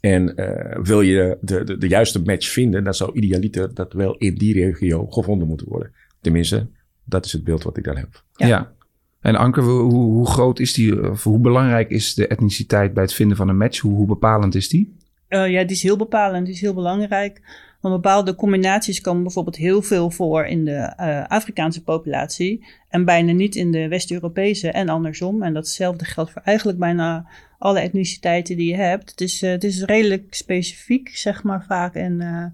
En 0.00 0.36
eh, 0.36 0.82
wil 0.82 1.00
je 1.00 1.38
de, 1.40 1.64
de, 1.64 1.78
de 1.78 1.88
juiste 1.88 2.22
match 2.22 2.48
vinden, 2.48 2.84
dan 2.84 2.94
zou 2.94 3.12
idealiter 3.14 3.74
dat 3.74 3.92
wel 3.92 4.16
in 4.16 4.34
die 4.34 4.54
regio 4.54 5.06
gevonden 5.06 5.48
moeten 5.48 5.68
worden. 5.68 5.92
Tenminste, 6.20 6.66
dat 7.04 7.24
is 7.24 7.32
het 7.32 7.44
beeld 7.44 7.62
wat 7.62 7.76
ik 7.76 7.84
dan 7.84 7.96
heb. 7.96 8.22
Ja. 8.32 8.46
Ja. 8.46 8.74
En 9.20 9.36
Anke, 9.36 9.60
hoe, 9.60 9.80
hoe 9.80 10.12
hoe 10.12 10.26
groot 10.26 10.58
is 10.58 10.72
die, 10.72 11.10
of 11.10 11.24
hoe 11.24 11.38
belangrijk 11.38 11.90
is 11.90 12.14
de 12.14 12.26
etniciteit 12.26 12.94
bij 12.94 13.02
het 13.02 13.12
vinden 13.12 13.36
van 13.36 13.48
een 13.48 13.56
match? 13.56 13.80
Hoe, 13.80 13.94
hoe 13.94 14.06
bepalend 14.06 14.54
is 14.54 14.68
die? 14.68 14.96
Eh, 15.28 15.50
ja, 15.50 15.62
die 15.62 15.76
is 15.76 15.82
heel 15.82 15.96
bepalend, 15.96 16.46
die 16.46 16.54
is 16.54 16.60
heel 16.60 16.74
belangrijk. 16.74 17.40
Want 17.80 17.94
bepaalde 17.94 18.34
combinaties 18.34 19.00
komen 19.00 19.22
bijvoorbeeld 19.22 19.56
heel 19.56 19.82
veel 19.82 20.10
voor 20.10 20.46
in 20.46 20.64
de 20.64 20.92
eh, 20.96 21.26
Afrikaanse 21.26 21.82
populatie 21.82 22.66
en 22.88 23.04
bijna 23.04 23.32
niet 23.32 23.54
in 23.54 23.72
de 23.72 23.88
West-Europese 23.88 24.70
en 24.70 24.88
andersom. 24.88 25.42
En 25.42 25.54
datzelfde 25.54 26.04
geldt 26.04 26.30
voor 26.30 26.42
eigenlijk 26.44 26.78
bijna 26.78 27.28
alle 27.58 27.80
etniciteiten 27.80 28.56
die 28.56 28.70
je 28.70 28.76
hebt. 28.76 29.10
Het 29.10 29.20
is, 29.20 29.42
eh, 29.42 29.50
het 29.50 29.64
is 29.64 29.82
redelijk 29.82 30.34
specifiek, 30.34 31.08
zeg 31.08 31.42
maar 31.42 31.64
vaak. 31.64 31.94
En 31.94 32.52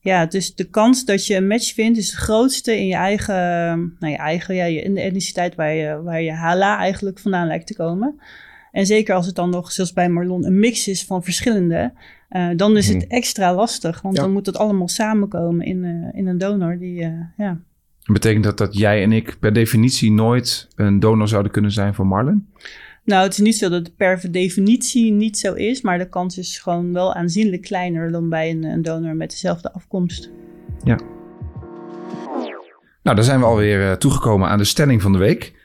ja, 0.00 0.26
dus 0.26 0.54
de 0.54 0.70
kans 0.70 1.04
dat 1.04 1.26
je 1.26 1.34
een 1.34 1.46
match 1.46 1.74
vindt 1.74 1.98
is 1.98 2.10
de 2.10 2.16
grootste 2.16 2.78
in 2.78 2.86
je 2.86 2.94
eigen, 2.94 3.34
nou 3.98 4.14
eigen, 4.14 4.54
ja, 4.54 4.64
in 4.64 4.94
de 4.94 5.00
etniciteit 5.00 5.54
waar 5.54 5.74
je, 5.74 6.02
waar 6.02 6.22
je 6.22 6.32
HLA 6.32 6.78
eigenlijk 6.78 7.18
vandaan 7.18 7.46
lijkt 7.46 7.66
te 7.66 7.76
komen. 7.76 8.20
En 8.76 8.86
zeker 8.86 9.14
als 9.14 9.26
het 9.26 9.34
dan 9.34 9.50
nog, 9.50 9.72
zoals 9.72 9.92
bij 9.92 10.08
Marlon, 10.08 10.44
een 10.44 10.58
mix 10.58 10.88
is 10.88 11.04
van 11.04 11.22
verschillende, 11.24 11.92
eh, 12.28 12.48
dan 12.56 12.76
is 12.76 12.88
het 12.88 12.96
Mhm. 12.96 13.10
extra 13.10 13.54
lastig. 13.54 14.02
Want 14.02 14.16
Ja. 14.16 14.22
dan 14.22 14.32
moet 14.32 14.46
het 14.46 14.56
allemaal 14.56 14.88
samenkomen 14.88 15.66
in, 15.66 15.84
eh, 15.84 16.18
in 16.18 16.26
een 16.26 16.38
donor 16.38 16.78
die, 16.78 17.02
eh, 17.02 17.10
ja. 17.36 17.60
Betekent 18.12 18.44
dat 18.44 18.58
dat 18.58 18.76
jij 18.78 19.02
en 19.02 19.12
ik 19.12 19.36
per 19.40 19.52
definitie 19.52 20.12
nooit 20.12 20.68
een 20.74 21.00
donor 21.00 21.28
zouden 21.28 21.52
kunnen 21.52 21.70
zijn 21.70 21.94
voor 21.94 22.06
Marlon? 22.06 22.46
Nou, 23.04 23.22
het 23.22 23.32
is 23.32 23.38
niet 23.38 23.56
zo 23.56 23.68
dat 23.68 23.86
het 23.86 23.96
per 23.96 24.30
definitie 24.30 25.12
niet 25.12 25.38
zo 25.38 25.52
is, 25.52 25.82
maar 25.82 25.98
de 25.98 26.08
kans 26.08 26.38
is 26.38 26.58
gewoon 26.58 26.92
wel 26.92 27.14
aanzienlijk 27.14 27.62
kleiner 27.62 28.10
dan 28.10 28.28
bij 28.28 28.50
een, 28.50 28.64
een 28.64 28.82
donor 28.82 29.14
met 29.16 29.30
dezelfde 29.30 29.72
afkomst. 29.72 30.30
Nou, 33.02 33.16
dan 33.16 33.24
zijn 33.24 33.38
we 33.40 33.46
alweer 33.46 33.98
toegekomen 33.98 34.48
aan 34.48 34.58
de 34.58 34.64
stelling 34.64 35.02
van 35.02 35.12
de 35.12 35.18
week. 35.18 35.55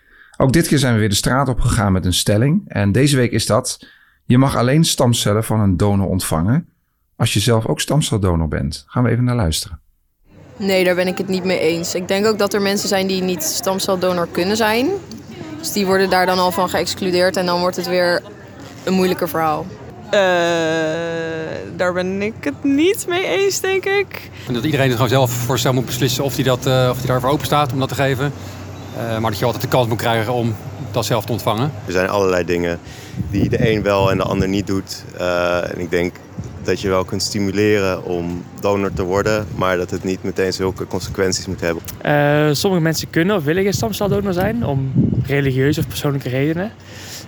Ook 0.42 0.54
dit 0.54 0.68
keer 0.68 0.80
zijn 0.80 0.94
we 0.94 1.00
weer 1.00 1.10
de 1.10 1.16
straat 1.16 1.48
op 1.48 1.60
gegaan 1.60 1.92
met 1.92 2.06
een 2.06 2.14
stelling. 2.14 2.64
En 2.68 2.92
deze 2.92 3.16
week 3.16 3.32
is 3.32 3.46
dat: 3.46 3.88
je 4.26 4.38
mag 4.38 4.56
alleen 4.56 4.84
stamcellen 4.84 5.44
van 5.44 5.60
een 5.60 5.78
donor 5.78 6.08
ontvangen 6.08 6.68
als 7.16 7.34
je 7.34 7.40
zelf 7.40 7.66
ook 7.68 7.80
stamceldonor 7.80 8.48
bent. 8.48 8.84
Gaan 8.88 9.04
we 9.04 9.10
even 9.10 9.24
naar 9.24 9.36
luisteren. 9.36 9.80
Nee, 10.58 10.84
daar 10.84 10.96
ben 10.96 11.08
ik 11.08 11.18
het 11.18 11.28
niet 11.28 11.44
mee 11.44 11.60
eens. 11.60 11.96
Ik 11.96 12.08
denk 12.08 12.26
ook 12.26 12.38
dat 12.38 12.54
er 12.54 12.62
mensen 12.62 12.88
zijn 12.88 13.08
die 13.08 13.22
niet 13.22 13.44
stamceldonor 13.44 14.28
kunnen 14.32 14.58
zijn. 14.58 14.88
Dus 15.60 15.72
die 15.72 15.86
worden 15.86 16.10
daar 16.10 16.26
dan 16.26 16.38
al 16.38 16.52
van 16.52 16.70
geëxcludeerd 16.70 17.38
en 17.38 17.46
dan 17.46 17.60
wordt 17.60 17.76
het 17.76 17.88
weer 17.88 18.22
een 18.84 18.94
moeilijker 18.94 19.30
verhaal. 19.30 19.66
Eh, 20.10 20.20
daar 21.76 21.94
ben 21.94 22.22
ik 22.22 22.34
het 22.40 22.64
niet 22.64 23.06
mee 23.08 23.26
eens, 23.26 23.60
denk 23.60 23.86
ik. 23.86 24.30
En 24.48 24.54
dat 24.54 24.64
iedereen 24.64 24.88
er 24.88 24.94
gewoon 24.94 25.10
zelf 25.10 25.32
voor 25.32 25.56
zichzelf 25.56 25.76
moet 25.76 25.86
beslissen 25.86 26.24
of 26.24 26.36
hij, 26.36 26.44
dat, 26.44 26.66
eh, 26.66 26.88
of 26.92 26.98
hij 26.98 27.08
daarvoor 27.08 27.30
open 27.30 27.46
staat 27.46 27.74
om 27.74 27.80
dat 27.80 27.90
te 27.90 27.96
geven. 27.96 28.34
Eh, 28.98 29.18
maar 29.18 29.32
dat 29.32 29.40
je 29.40 29.46
altijd 29.46 29.64
de 29.64 29.70
kans 29.70 29.88
moet 29.88 29.98
krijgen 29.98 30.34
om 30.34 30.56
dat 30.92 31.06
zelf 31.06 31.26
te 31.26 31.32
ontvangen. 31.32 31.72
Er 31.86 31.92
zijn 31.92 32.10
allerlei 32.10 32.46
dingen 32.46 32.80
die 33.30 33.50
de 33.50 33.72
een 33.72 33.84
wel 33.84 34.12
en 34.12 34.18
de 34.18 34.24
ander 34.24 34.48
niet 34.48 34.68
doet. 34.68 35.04
Eh, 35.18 35.72
en 35.72 35.80
ik 35.80 35.90
denk 35.90 36.16
dat 36.64 36.82
je 36.82 36.90
wel 36.90 37.04
kunt 37.04 37.24
stimuleren 37.24 38.04
om 38.04 38.44
donor 38.60 38.94
te 38.94 39.04
worden, 39.04 39.46
maar 39.56 39.78
dat 39.78 39.90
het 39.90 40.04
niet 40.04 40.24
meteen 40.24 40.54
zulke 40.54 40.88
consequenties 40.88 41.46
moet 41.46 41.62
hebben. 41.62 41.84
Eh, 42.02 42.54
sommige 42.54 42.84
mensen 42.84 43.10
kunnen 43.10 43.36
of 43.36 43.44
willen 43.44 43.64
geen 43.64 43.74
stamceldonor 43.74 44.34
zijn 44.34 44.66
om 44.66 44.92
religieuze 45.26 45.80
of 45.80 45.88
persoonlijke 45.88 46.30
redenen. 46.30 46.72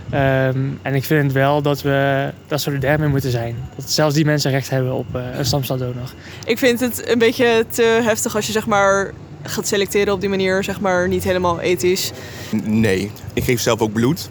Ehm, 0.09 0.59
en 0.81 0.95
ik 0.95 1.03
vind 1.03 1.31
wel 1.31 1.61
dat 1.61 1.81
we 1.81 2.29
daar 2.47 2.59
solidair 2.59 2.99
mee 2.99 3.09
moeten 3.09 3.31
zijn. 3.31 3.55
Dat 3.75 3.91
zelfs 3.91 4.15
die 4.15 4.25
mensen 4.25 4.51
recht 4.51 4.69
hebben 4.69 4.93
op 4.93 5.15
eh, 5.15 5.21
een 5.37 5.45
stamceldonor. 5.45 6.13
Ik 6.45 6.57
vind 6.57 6.79
het 6.79 7.09
een 7.09 7.19
beetje 7.19 7.65
te 7.69 7.99
heftig 8.03 8.35
als 8.35 8.45
je 8.45 8.51
zeg 8.51 8.65
maar 8.65 9.13
gaat 9.43 9.67
selecteren 9.67 10.13
op 10.13 10.19
die 10.19 10.29
manier, 10.29 10.63
zeg 10.63 10.79
maar 10.79 11.07
niet 11.07 11.23
helemaal 11.23 11.59
ethisch. 11.59 12.11
Nee, 12.63 13.11
ik 13.33 13.43
geef 13.43 13.61
zelf 13.61 13.81
ook 13.81 13.93
bloed. 13.93 14.29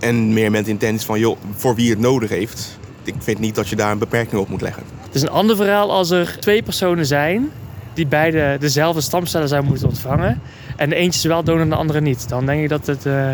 En 0.00 0.32
meer 0.32 0.50
met 0.50 0.64
de 0.64 0.70
intentie 0.70 1.06
van, 1.06 1.18
joh, 1.18 1.38
voor 1.56 1.74
wie 1.74 1.90
het 1.90 1.98
nodig 1.98 2.30
heeft. 2.30 2.78
Ik 3.04 3.14
vind 3.18 3.38
niet 3.38 3.54
dat 3.54 3.68
je 3.68 3.76
daar 3.76 3.92
een 3.92 3.98
beperking 3.98 4.40
op 4.40 4.48
moet 4.48 4.60
leggen. 4.60 4.82
Het 5.02 5.14
is 5.14 5.22
een 5.22 5.30
ander 5.30 5.56
verhaal 5.56 5.92
als 5.92 6.10
er 6.10 6.36
twee 6.40 6.62
personen 6.62 7.06
zijn 7.06 7.50
die 7.94 8.06
beide 8.06 8.56
dezelfde 8.60 9.00
stamcellen 9.00 9.48
zouden 9.48 9.70
moeten 9.70 9.88
ontvangen. 9.88 10.40
En 10.76 10.88
de 10.88 10.94
eentje 10.94 11.18
is 11.18 11.24
wel 11.24 11.44
donor 11.44 11.60
en 11.60 11.68
de 11.68 11.74
andere 11.74 12.00
niet. 12.00 12.28
Dan 12.28 12.46
denk 12.46 12.62
ik 12.62 12.68
dat 12.68 12.86
het 12.86 13.06
eh, 13.06 13.32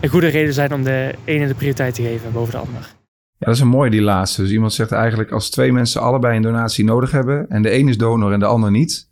een 0.00 0.08
goede 0.08 0.26
reden 0.26 0.54
zijn 0.54 0.72
om 0.72 0.84
de 0.84 1.14
ene 1.24 1.46
de 1.46 1.54
prioriteit 1.54 1.94
te 1.94 2.02
geven 2.02 2.32
boven 2.32 2.52
de 2.52 2.58
ander. 2.58 2.94
Ja, 3.38 3.46
dat 3.46 3.54
is 3.54 3.60
een 3.60 3.68
mooi 3.68 3.90
die 3.90 4.02
laatste. 4.02 4.42
Dus 4.42 4.50
iemand 4.50 4.72
zegt 4.72 4.92
eigenlijk 4.92 5.30
als 5.30 5.50
twee 5.50 5.72
mensen 5.72 6.00
allebei 6.00 6.36
een 6.36 6.42
donatie 6.42 6.84
nodig 6.84 7.10
hebben 7.10 7.46
en 7.48 7.62
de 7.62 7.74
een 7.74 7.88
is 7.88 7.98
donor 7.98 8.32
en 8.32 8.38
de 8.38 8.46
ander 8.46 8.70
niet. 8.70 9.08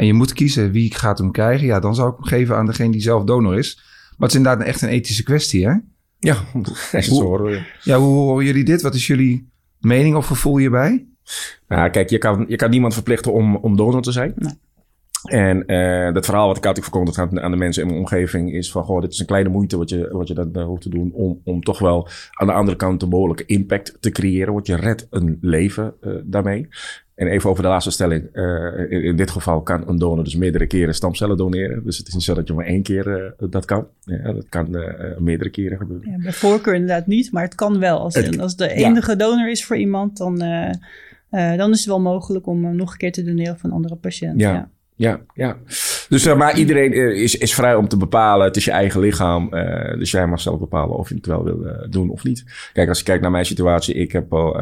En 0.00 0.06
je 0.06 0.14
moet 0.14 0.32
kiezen 0.32 0.70
wie 0.70 0.94
gaat 0.94 1.18
hem 1.18 1.30
krijgen. 1.30 1.66
Ja, 1.66 1.80
dan 1.80 1.94
zou 1.94 2.10
ik 2.10 2.16
hem 2.16 2.26
geven 2.26 2.56
aan 2.56 2.66
degene 2.66 2.92
die 2.92 3.00
zelf 3.00 3.24
donor 3.24 3.58
is. 3.58 3.74
Maar 3.76 4.28
het 4.28 4.30
is 4.30 4.36
inderdaad 4.36 4.66
echt 4.66 4.82
een 4.82 4.88
ethische 4.88 5.22
kwestie, 5.22 5.66
hè? 5.66 5.74
Ja, 6.18 6.36
het 6.90 7.04
zo 7.04 7.22
hoort. 7.22 7.62
Ja, 7.82 7.98
hoe 7.98 8.14
horen 8.14 8.44
jullie 8.44 8.64
dit? 8.64 8.82
Wat 8.82 8.94
is 8.94 9.06
jullie 9.06 9.50
mening 9.80 10.16
of 10.16 10.26
gevoel 10.26 10.56
hierbij? 10.58 11.06
Nou, 11.68 11.90
kijk, 11.90 12.10
je 12.10 12.18
kan, 12.18 12.44
je 12.48 12.56
kan 12.56 12.70
niemand 12.70 12.94
verplichten 12.94 13.32
om, 13.32 13.56
om 13.56 13.76
donor 13.76 14.02
te 14.02 14.12
zijn. 14.12 14.32
Nee. 14.36 14.52
En 15.22 15.62
uh, 15.66 16.14
dat 16.14 16.24
verhaal 16.24 16.46
wat 16.46 16.56
ik 16.56 16.66
altijd 16.66 16.84
verkondigd 16.84 17.18
aan, 17.18 17.40
aan 17.40 17.50
de 17.50 17.56
mensen 17.56 17.82
in 17.82 17.88
mijn 17.88 18.00
omgeving 18.00 18.52
is 18.52 18.70
van, 18.70 18.84
goh, 18.84 19.00
dit 19.00 19.12
is 19.12 19.18
een 19.18 19.26
kleine 19.26 19.48
moeite 19.48 19.76
wat 19.76 19.88
je, 19.88 20.08
wat 20.12 20.28
je 20.28 20.50
uh, 20.52 20.64
hoeft 20.64 20.82
te 20.82 20.88
doen 20.88 21.12
om, 21.12 21.40
om 21.44 21.62
toch 21.62 21.78
wel 21.78 22.08
aan 22.30 22.46
de 22.46 22.52
andere 22.52 22.76
kant 22.76 23.02
een 23.02 23.08
behoorlijke 23.08 23.46
impact 23.46 23.96
te 24.00 24.10
creëren. 24.10 24.52
Want 24.52 24.66
je 24.66 24.76
redt 24.76 25.06
een 25.10 25.38
leven 25.40 25.94
uh, 26.00 26.14
daarmee. 26.24 26.68
En 27.20 27.26
even 27.26 27.50
over 27.50 27.62
de 27.62 27.68
laatste 27.68 27.90
stelling. 27.90 28.36
In, 28.88 29.02
in, 29.02 29.16
dit 29.16 29.30
geval 29.30 29.62
kan 29.62 29.88
een 29.88 29.98
donor 29.98 30.24
dus 30.24 30.36
meerdere 30.36 30.66
keren 30.66 30.94
stamcellen 30.94 31.36
doneren. 31.36 31.84
Dus 31.84 31.98
het 31.98 32.08
is 32.08 32.14
niet 32.14 32.22
zo 32.22 32.34
dat 32.34 32.48
je 32.48 32.54
maar 32.54 32.64
één 32.64 32.82
keer 32.82 33.34
dat 33.50 33.64
kan. 33.64 33.86
Ja, 34.00 34.32
dat 34.32 34.48
kan 34.48 34.70
meerdere 35.18 35.50
keren 35.50 35.78
gebeuren. 35.78 36.10
Ja, 36.10 36.16
bij 36.22 36.32
voorkeur 36.32 36.74
inderdaad 36.74 37.06
niet, 37.06 37.32
maar 37.32 37.42
het 37.42 37.54
kan 37.54 37.78
wel. 37.78 37.98
Als, 37.98 38.14
het, 38.14 38.38
als 38.38 38.56
de 38.56 38.68
enige 38.72 39.10
ja. 39.10 39.16
donor 39.16 39.50
is 39.50 39.64
voor 39.64 39.76
iemand, 39.76 40.16
dan, 40.16 40.38
dan 41.30 41.70
is 41.70 41.78
het 41.78 41.86
wel 41.86 42.00
mogelijk 42.00 42.46
om 42.46 42.76
nog 42.76 42.92
een 42.92 42.98
keer 42.98 43.12
te 43.12 43.24
doneren 43.24 43.58
voor 43.58 43.68
een 43.68 43.76
andere 43.76 43.96
patiënt. 43.96 44.40
ja. 44.40 44.70
Ja. 45.00 45.20
Ja. 45.34 45.56
Dus, 46.08 46.26
uh, 46.26 46.36
maar 46.36 46.58
iedereen 46.58 46.92
is, 47.14 47.34
is 47.34 47.54
vrij 47.54 47.74
om 47.74 47.88
te 47.88 47.96
bepalen. 47.96 48.46
Het 48.46 48.56
is 48.56 48.64
je 48.64 48.70
eigen 48.70 49.00
lichaam. 49.00 49.48
Uh, 49.54 49.98
dus 49.98 50.10
jij 50.10 50.26
mag 50.26 50.40
zelf 50.40 50.58
bepalen 50.58 50.96
of 50.96 51.08
je 51.08 51.14
het 51.14 51.26
wel 51.26 51.44
wil 51.44 51.66
uh, 51.66 51.72
doen 51.90 52.10
of 52.10 52.24
niet. 52.24 52.44
Kijk, 52.72 52.88
als 52.88 52.98
je 52.98 53.04
kijkt 53.04 53.22
naar 53.22 53.30
mijn 53.30 53.44
situatie. 53.44 53.94
Ik 53.94 54.12
heb 54.12 54.32
al 54.32 54.56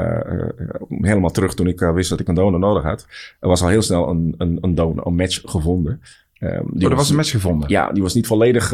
helemaal 0.89 1.31
terug 1.31 1.55
toen 1.55 1.67
ik 1.67 1.81
wist 1.81 2.11
dat 2.11 2.21
ik 2.21 2.29
een 2.29 2.35
donor 2.35 2.59
nodig 2.59 2.83
had. 2.83 3.07
Er 3.41 3.49
was 3.49 3.63
al 3.63 3.69
heel 3.69 3.83
snel 3.83 4.09
een, 4.09 4.35
een, 4.39 4.59
een 4.61 4.75
donor, 4.75 5.07
een 5.07 5.15
match 5.15 5.41
gevonden. 5.45 6.01
Um, 6.41 6.67
die 6.73 6.85
oh, 6.85 6.91
er 6.91 6.97
was 6.97 7.11
een 7.11 7.17
match 7.17 7.31
gevonden? 7.31 7.69
Ja, 7.69 7.93
die 7.93 8.03
was 8.03 8.15
niet 8.15 8.27
volledig 8.27 8.69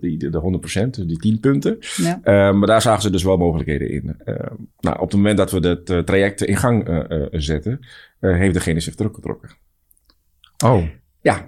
die, 0.00 0.18
de, 0.18 0.30
de 0.30 0.60
100%, 1.00 1.06
die 1.06 1.18
10 1.18 1.40
punten. 1.40 1.78
Ja. 1.96 2.48
Um, 2.48 2.58
maar 2.58 2.68
daar 2.68 2.82
zagen 2.82 3.02
ze 3.02 3.10
dus 3.10 3.22
wel 3.22 3.36
mogelijkheden 3.36 3.90
in. 3.90 4.16
Um, 4.24 4.68
nou, 4.80 4.96
op 4.96 5.06
het 5.06 5.16
moment 5.16 5.36
dat 5.36 5.50
we 5.50 5.68
het 5.68 6.06
traject 6.06 6.42
in 6.42 6.56
gang 6.56 7.06
zetten, 7.30 7.80
heeft 8.20 8.54
degene 8.54 8.80
zich 8.80 8.94
teruggetrokken. 8.94 9.50
Oh. 10.64 10.82
Ja. 11.20 11.44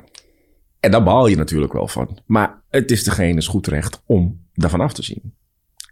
En 0.80 0.90
daar 0.90 1.02
baal 1.02 1.26
je 1.26 1.37
natuurlijk 1.37 1.73
wel 1.73 1.88
van. 1.88 2.18
Maar 2.26 2.62
het 2.68 2.90
is 2.90 3.04
degene's 3.04 3.46
goed 3.46 3.66
recht 3.66 4.02
om 4.06 4.46
daarvan 4.52 4.80
af 4.80 4.92
te 4.92 5.02
zien. 5.02 5.35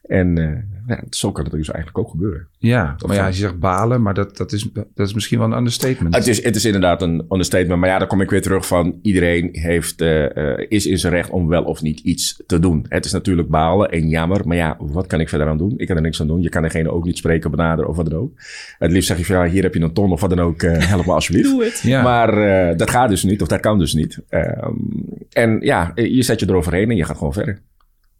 En 0.06 0.38
uh, 0.38 0.50
ja, 0.86 1.02
zo 1.10 1.32
kan 1.32 1.44
het 1.44 1.52
dus 1.52 1.70
eigenlijk 1.70 1.98
ook 1.98 2.10
gebeuren. 2.10 2.46
Ja, 2.58 2.96
maar 3.06 3.16
ja, 3.16 3.26
als 3.26 3.36
je 3.36 3.42
zegt 3.42 3.58
balen, 3.58 4.02
maar 4.02 4.14
dat, 4.14 4.36
dat, 4.36 4.52
is, 4.52 4.68
dat 4.72 5.06
is 5.06 5.14
misschien 5.14 5.38
wel 5.38 5.46
een 5.46 5.56
understatement. 5.56 6.14
Het 6.14 6.26
is, 6.26 6.42
het 6.42 6.56
is 6.56 6.64
inderdaad 6.64 7.02
een 7.02 7.24
understatement. 7.28 7.80
Maar 7.80 7.88
ja, 7.88 7.98
dan 7.98 8.08
kom 8.08 8.20
ik 8.20 8.30
weer 8.30 8.42
terug 8.42 8.66
van 8.66 8.98
iedereen 9.02 9.48
heeft, 9.52 10.02
uh, 10.02 10.28
uh, 10.34 10.66
is 10.68 10.86
in 10.86 10.98
zijn 10.98 11.12
recht 11.12 11.30
om 11.30 11.48
wel 11.48 11.64
of 11.64 11.82
niet 11.82 12.00
iets 12.00 12.42
te 12.46 12.58
doen. 12.58 12.86
Het 12.88 13.04
is 13.04 13.12
natuurlijk 13.12 13.48
balen 13.48 13.90
en 13.90 14.08
jammer. 14.08 14.48
Maar 14.48 14.56
ja, 14.56 14.76
wat 14.78 15.06
kan 15.06 15.20
ik 15.20 15.28
verder 15.28 15.48
aan 15.48 15.58
doen? 15.58 15.74
Ik 15.76 15.86
kan 15.86 15.96
er 15.96 16.02
niks 16.02 16.20
aan 16.20 16.26
doen. 16.26 16.42
Je 16.42 16.48
kan 16.48 16.62
degene 16.62 16.90
ook 16.90 17.04
niet 17.04 17.16
spreken, 17.16 17.50
benaderen 17.50 17.90
of 17.90 17.96
wat 17.96 18.10
dan 18.10 18.20
ook. 18.20 18.32
Het 18.78 18.90
liefst 18.90 19.08
zeg 19.08 19.18
je 19.18 19.24
van 19.24 19.36
ja, 19.36 19.52
hier 19.52 19.62
heb 19.62 19.74
je 19.74 19.80
een 19.80 19.92
ton 19.92 20.12
of 20.12 20.20
wat 20.20 20.30
dan 20.30 20.40
ook. 20.40 20.62
help 20.62 21.06
me 21.06 21.12
alsjeblieft. 21.12 21.50
Doe 21.50 21.64
het. 21.64 21.80
Ja. 21.82 22.02
Maar 22.02 22.76
dat 22.76 22.90
gaat 22.90 23.08
dus 23.08 23.22
niet 23.22 23.42
of 23.42 23.48
dat 23.48 23.60
kan 23.60 23.78
dus 23.78 23.94
niet. 23.94 24.20
Um, 24.30 25.04
en 25.32 25.58
ja, 25.60 25.92
je 25.94 26.22
zet 26.22 26.40
je 26.40 26.48
eroverheen 26.48 26.90
en 26.90 26.96
je 26.96 27.04
gaat 27.04 27.16
gewoon 27.18 27.32
verder. 27.32 27.60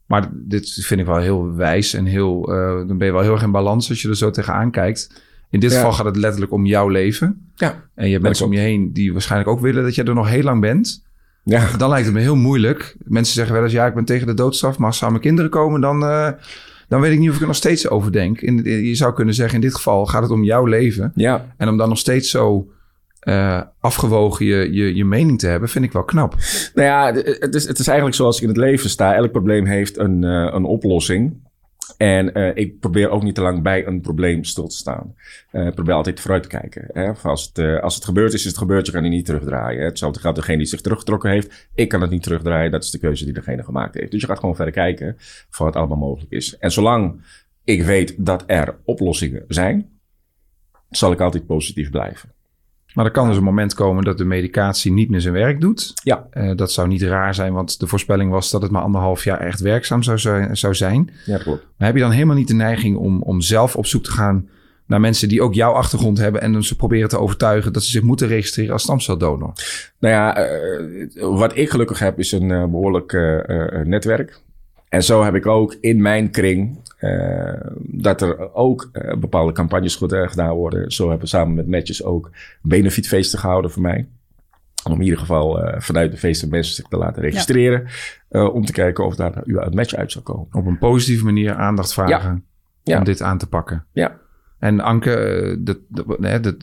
Maar 0.07 0.29
dit 0.33 0.71
vind 0.71 1.01
ik 1.01 1.07
wel 1.07 1.19
heel 1.19 1.55
wijs 1.55 1.95
en 1.95 2.05
heel, 2.05 2.53
uh, 2.53 2.89
dan 2.89 2.99
ben 2.99 3.07
je 3.07 3.13
wel 3.13 3.23
heel 3.23 3.33
erg 3.33 3.43
in 3.43 3.51
balans 3.51 3.89
als 3.89 4.03
je 4.03 4.09
er 4.09 4.17
zo 4.17 4.31
tegenaan 4.31 4.71
kijkt. 4.71 5.23
In 5.51 5.61
dit 5.61 5.71
ja. 5.71 5.77
geval 5.77 5.93
gaat 5.93 6.05
het 6.05 6.17
letterlijk 6.17 6.53
om 6.53 6.67
jouw 6.67 6.89
leven. 6.89 7.51
Ja. 7.55 7.83
En 7.95 8.07
je 8.07 8.13
hebt 8.13 8.23
mensen 8.23 8.47
om 8.47 8.53
je 8.53 8.59
heen 8.59 8.93
die 8.93 9.13
waarschijnlijk 9.13 9.51
ook 9.51 9.61
willen 9.61 9.83
dat 9.83 9.95
je 9.95 10.03
er 10.03 10.15
nog 10.15 10.29
heel 10.29 10.43
lang 10.43 10.61
bent. 10.61 11.05
Ja. 11.45 11.77
Dan 11.77 11.89
lijkt 11.89 12.07
het 12.07 12.15
me 12.15 12.21
heel 12.21 12.37
moeilijk. 12.37 12.97
Mensen 13.05 13.35
zeggen 13.35 13.55
wel 13.55 13.63
eens, 13.63 13.73
ja, 13.73 13.87
ik 13.87 13.95
ben 13.95 14.05
tegen 14.05 14.27
de 14.27 14.35
doodstraf, 14.35 14.79
maar 14.79 14.87
als 14.87 14.97
samen 14.97 15.21
kinderen 15.21 15.51
komen, 15.51 15.81
dan, 15.81 16.03
uh, 16.03 16.29
dan 16.89 17.01
weet 17.01 17.13
ik 17.13 17.19
niet 17.19 17.29
of 17.29 17.35
ik 17.35 17.41
er 17.41 17.47
nog 17.47 17.57
steeds 17.57 17.89
over 17.89 18.13
denk. 18.13 18.41
In, 18.41 18.63
je 18.65 18.95
zou 18.95 19.15
kunnen 19.15 19.35
zeggen, 19.35 19.55
in 19.55 19.61
dit 19.61 19.75
geval 19.75 20.07
gaat 20.07 20.23
het 20.23 20.31
om 20.31 20.45
jouw 20.45 20.65
leven. 20.65 21.13
Ja. 21.15 21.55
En 21.57 21.69
om 21.69 21.77
dan 21.77 21.89
nog 21.89 21.99
steeds 21.99 22.31
zo 22.31 22.69
uh, 23.25 23.63
afgewogen 23.81 24.47
je, 24.47 24.73
je, 24.73 24.95
je 24.95 25.05
mening 25.05 25.39
te 25.39 25.47
hebben, 25.47 25.69
vind 25.69 25.85
ik 25.85 25.93
wel 25.93 26.05
knap. 26.05 26.35
Nou 26.75 26.89
ja, 26.89 27.13
het 27.23 27.55
is, 27.55 27.67
het 27.67 27.79
is 27.79 27.87
eigenlijk 27.87 28.17
zoals 28.17 28.37
ik 28.37 28.43
in 28.43 28.49
het 28.49 28.57
leven 28.57 28.91
sta. 28.91 29.15
Elk 29.15 29.33
probleem 29.33 29.67
heeft 29.67 29.99
een, 29.99 30.23
uh, 30.23 30.49
een 30.53 30.65
oplossing. 30.65 31.43
En 31.97 32.39
uh, 32.39 32.51
ik 32.55 32.81
probeer 32.81 33.09
ook 33.09 33.23
niet 33.23 33.35
te 33.35 33.41
lang 33.41 33.63
bij 33.63 33.87
een 33.87 34.01
probleem 34.01 34.45
stil 34.45 34.69
te 34.69 34.77
staan. 34.77 35.15
Uh, 35.53 35.71
probeer 35.71 35.95
altijd 35.95 36.21
vooruit 36.21 36.43
te 36.43 36.49
kijken. 36.49 36.89
Hè? 36.93 37.13
Als, 37.13 37.45
het, 37.45 37.59
uh, 37.59 37.81
als 37.81 37.95
het 37.95 38.05
gebeurd 38.05 38.33
is, 38.33 38.41
is 38.41 38.47
het 38.47 38.59
gebeurd. 38.59 38.87
Je 38.87 38.93
kan 38.93 39.03
het 39.03 39.13
niet 39.13 39.25
terugdraaien. 39.25 39.81
Hè? 39.81 39.87
Hetzelfde 39.87 40.21
geldt 40.21 40.37
degene 40.37 40.59
die 40.59 40.67
zich 40.67 40.81
teruggetrokken 40.81 41.31
heeft. 41.31 41.69
Ik 41.75 41.89
kan 41.89 42.01
het 42.01 42.11
niet 42.11 42.23
terugdraaien. 42.23 42.71
Dat 42.71 42.85
is 42.85 42.91
de 42.91 42.99
keuze 42.99 43.25
die 43.25 43.35
degene 43.35 43.65
gemaakt 43.65 43.95
heeft. 43.95 44.11
Dus 44.11 44.21
je 44.21 44.27
gaat 44.27 44.39
gewoon 44.39 44.57
verder 44.57 44.75
kijken 44.75 45.17
voor 45.51 45.67
wat 45.67 45.77
allemaal 45.77 45.99
mogelijk 45.99 46.33
is. 46.33 46.57
En 46.59 46.73
zolang 46.73 47.23
ik 47.65 47.83
weet 47.83 48.15
dat 48.19 48.45
er 48.47 48.77
oplossingen 48.85 49.45
zijn, 49.49 49.89
zal 50.91 51.13
ik 51.13 51.21
altijd 51.21 51.47
positief 51.47 51.91
blijven. 51.91 52.34
Maar 52.95 53.05
er 53.05 53.11
kan 53.11 53.29
dus 53.29 53.37
een 53.37 53.43
moment 53.43 53.75
komen 53.75 54.05
dat 54.05 54.19
de 54.19 54.25
medicatie 54.25 54.93
niet 54.93 55.11
meer 55.11 55.21
zijn 55.21 55.35
werk 55.35 55.61
doet. 55.61 55.93
Ja. 56.03 56.27
Uh, 56.33 56.57
dat 56.57 56.73
zou 56.73 56.89
niet 56.89 57.03
raar 57.03 57.35
zijn, 57.35 57.53
want 57.53 57.81
de 57.81 57.87
voorspelling 57.87 58.31
was 58.31 58.51
dat 58.51 58.63
het 58.63 58.71
maar 58.71 58.83
anderhalf 58.83 59.25
jaar 59.25 59.41
echt 59.41 59.61
werkzaam 59.61 60.03
zou, 60.03 60.19
zou 60.53 60.75
zijn. 60.75 61.11
Ja, 61.25 61.39
klopt. 61.39 61.67
Maar 61.77 61.87
heb 61.87 61.97
je 61.97 62.03
dan 62.03 62.11
helemaal 62.11 62.37
niet 62.37 62.49
de 62.49 62.55
neiging 62.55 62.97
om, 62.97 63.23
om 63.23 63.41
zelf 63.41 63.77
op 63.77 63.87
zoek 63.87 64.05
te 64.05 64.11
gaan 64.11 64.49
naar 64.87 65.01
mensen 65.01 65.29
die 65.29 65.43
ook 65.43 65.55
jouw 65.55 65.73
achtergrond 65.73 66.19
hebben 66.19 66.41
en 66.41 66.63
ze 66.63 66.77
proberen 66.77 67.09
te 67.09 67.19
overtuigen 67.19 67.73
dat 67.73 67.85
ze 67.85 67.91
zich 67.91 68.03
moeten 68.03 68.27
registreren 68.29 68.73
als 68.73 68.83
stamceldonor? 68.83 69.53
Nou 69.99 70.15
ja, 70.15 70.49
uh, 70.49 71.39
wat 71.39 71.57
ik 71.57 71.71
gelukkig 71.71 71.99
heb 71.99 72.19
is 72.19 72.33
een 72.33 72.51
uh, 72.51 72.65
behoorlijk 72.65 73.13
netwerk. 73.85 74.41
En 74.95 75.03
zo 75.03 75.25
heb 75.25 75.35
ik 75.35 75.47
ook 75.47 75.77
in 75.81 76.03
mijn 76.03 76.31
kring 76.31 76.79
uh, 77.01 77.53
dat 77.79 78.23
er 78.23 78.55
ook 78.55 78.91
uh, 78.93 79.15
bepaalde 79.17 79.53
campagnes 79.53 79.97
goed, 79.97 80.13
uh, 80.13 80.29
gedaan 80.29 80.55
worden. 80.55 80.93
Zo 80.93 81.03
hebben 81.03 81.23
we 81.23 81.27
samen 81.27 81.55
met 81.55 81.69
Matches 81.69 82.05
ook 82.05 82.31
benefitfeesten 82.63 83.39
gehouden 83.39 83.71
voor 83.71 83.83
mij. 83.83 84.09
Om 84.85 84.93
in 84.93 85.03
ieder 85.03 85.19
geval 85.19 85.75
vanuit 85.79 86.11
de 86.11 86.17
feesten 86.17 86.49
mensen 86.49 86.75
zich 86.75 86.87
te 86.89 86.97
laten 86.97 87.23
registreren. 87.23 87.87
Ja. 88.31 88.47
om 88.47 88.65
te 88.65 88.73
kijken 88.73 89.05
of 89.05 89.15
daar 89.17 89.43
u 89.45 89.59
een 89.59 89.75
match 89.75 89.95
uit 89.95 90.13
zou 90.13 90.25
komen. 90.25 90.47
Op 90.53 90.67
een 90.67 90.79
positieve 90.79 91.25
manier 91.25 91.55
aandacht 91.55 91.95
vragen 91.95 92.45
ja. 92.83 92.99
om 92.99 93.05
dit 93.05 93.23
aan 93.23 93.39
te 93.39 93.49
pakken. 93.49 93.85
Ja. 93.93 94.19
En 94.59 94.81
Anke, 94.81 95.11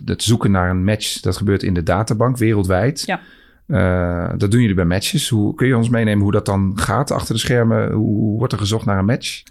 het 0.05 0.23
zoeken 0.23 0.51
naar 0.51 0.69
een 0.69 0.83
match, 0.83 1.19
dat 1.19 1.37
gebeurt 1.37 1.63
in 1.63 1.73
de 1.73 1.83
databank 1.83 2.37
wereldwijd. 2.37 3.03
Ja. 3.05 3.19
Uh, 3.67 4.29
dat 4.37 4.51
doen 4.51 4.61
jullie 4.61 4.75
bij 4.75 4.85
matches. 4.85 5.29
Hoe, 5.29 5.55
kun 5.55 5.67
je 5.67 5.77
ons 5.77 5.89
meenemen 5.89 6.23
hoe 6.23 6.31
dat 6.31 6.45
dan 6.45 6.71
gaat 6.75 7.11
achter 7.11 7.33
de 7.33 7.39
schermen? 7.39 7.91
Hoe, 7.91 8.37
wordt 8.37 8.53
er 8.53 8.59
gezocht 8.59 8.85
naar 8.85 8.97
een 8.97 9.05
match? 9.05 9.43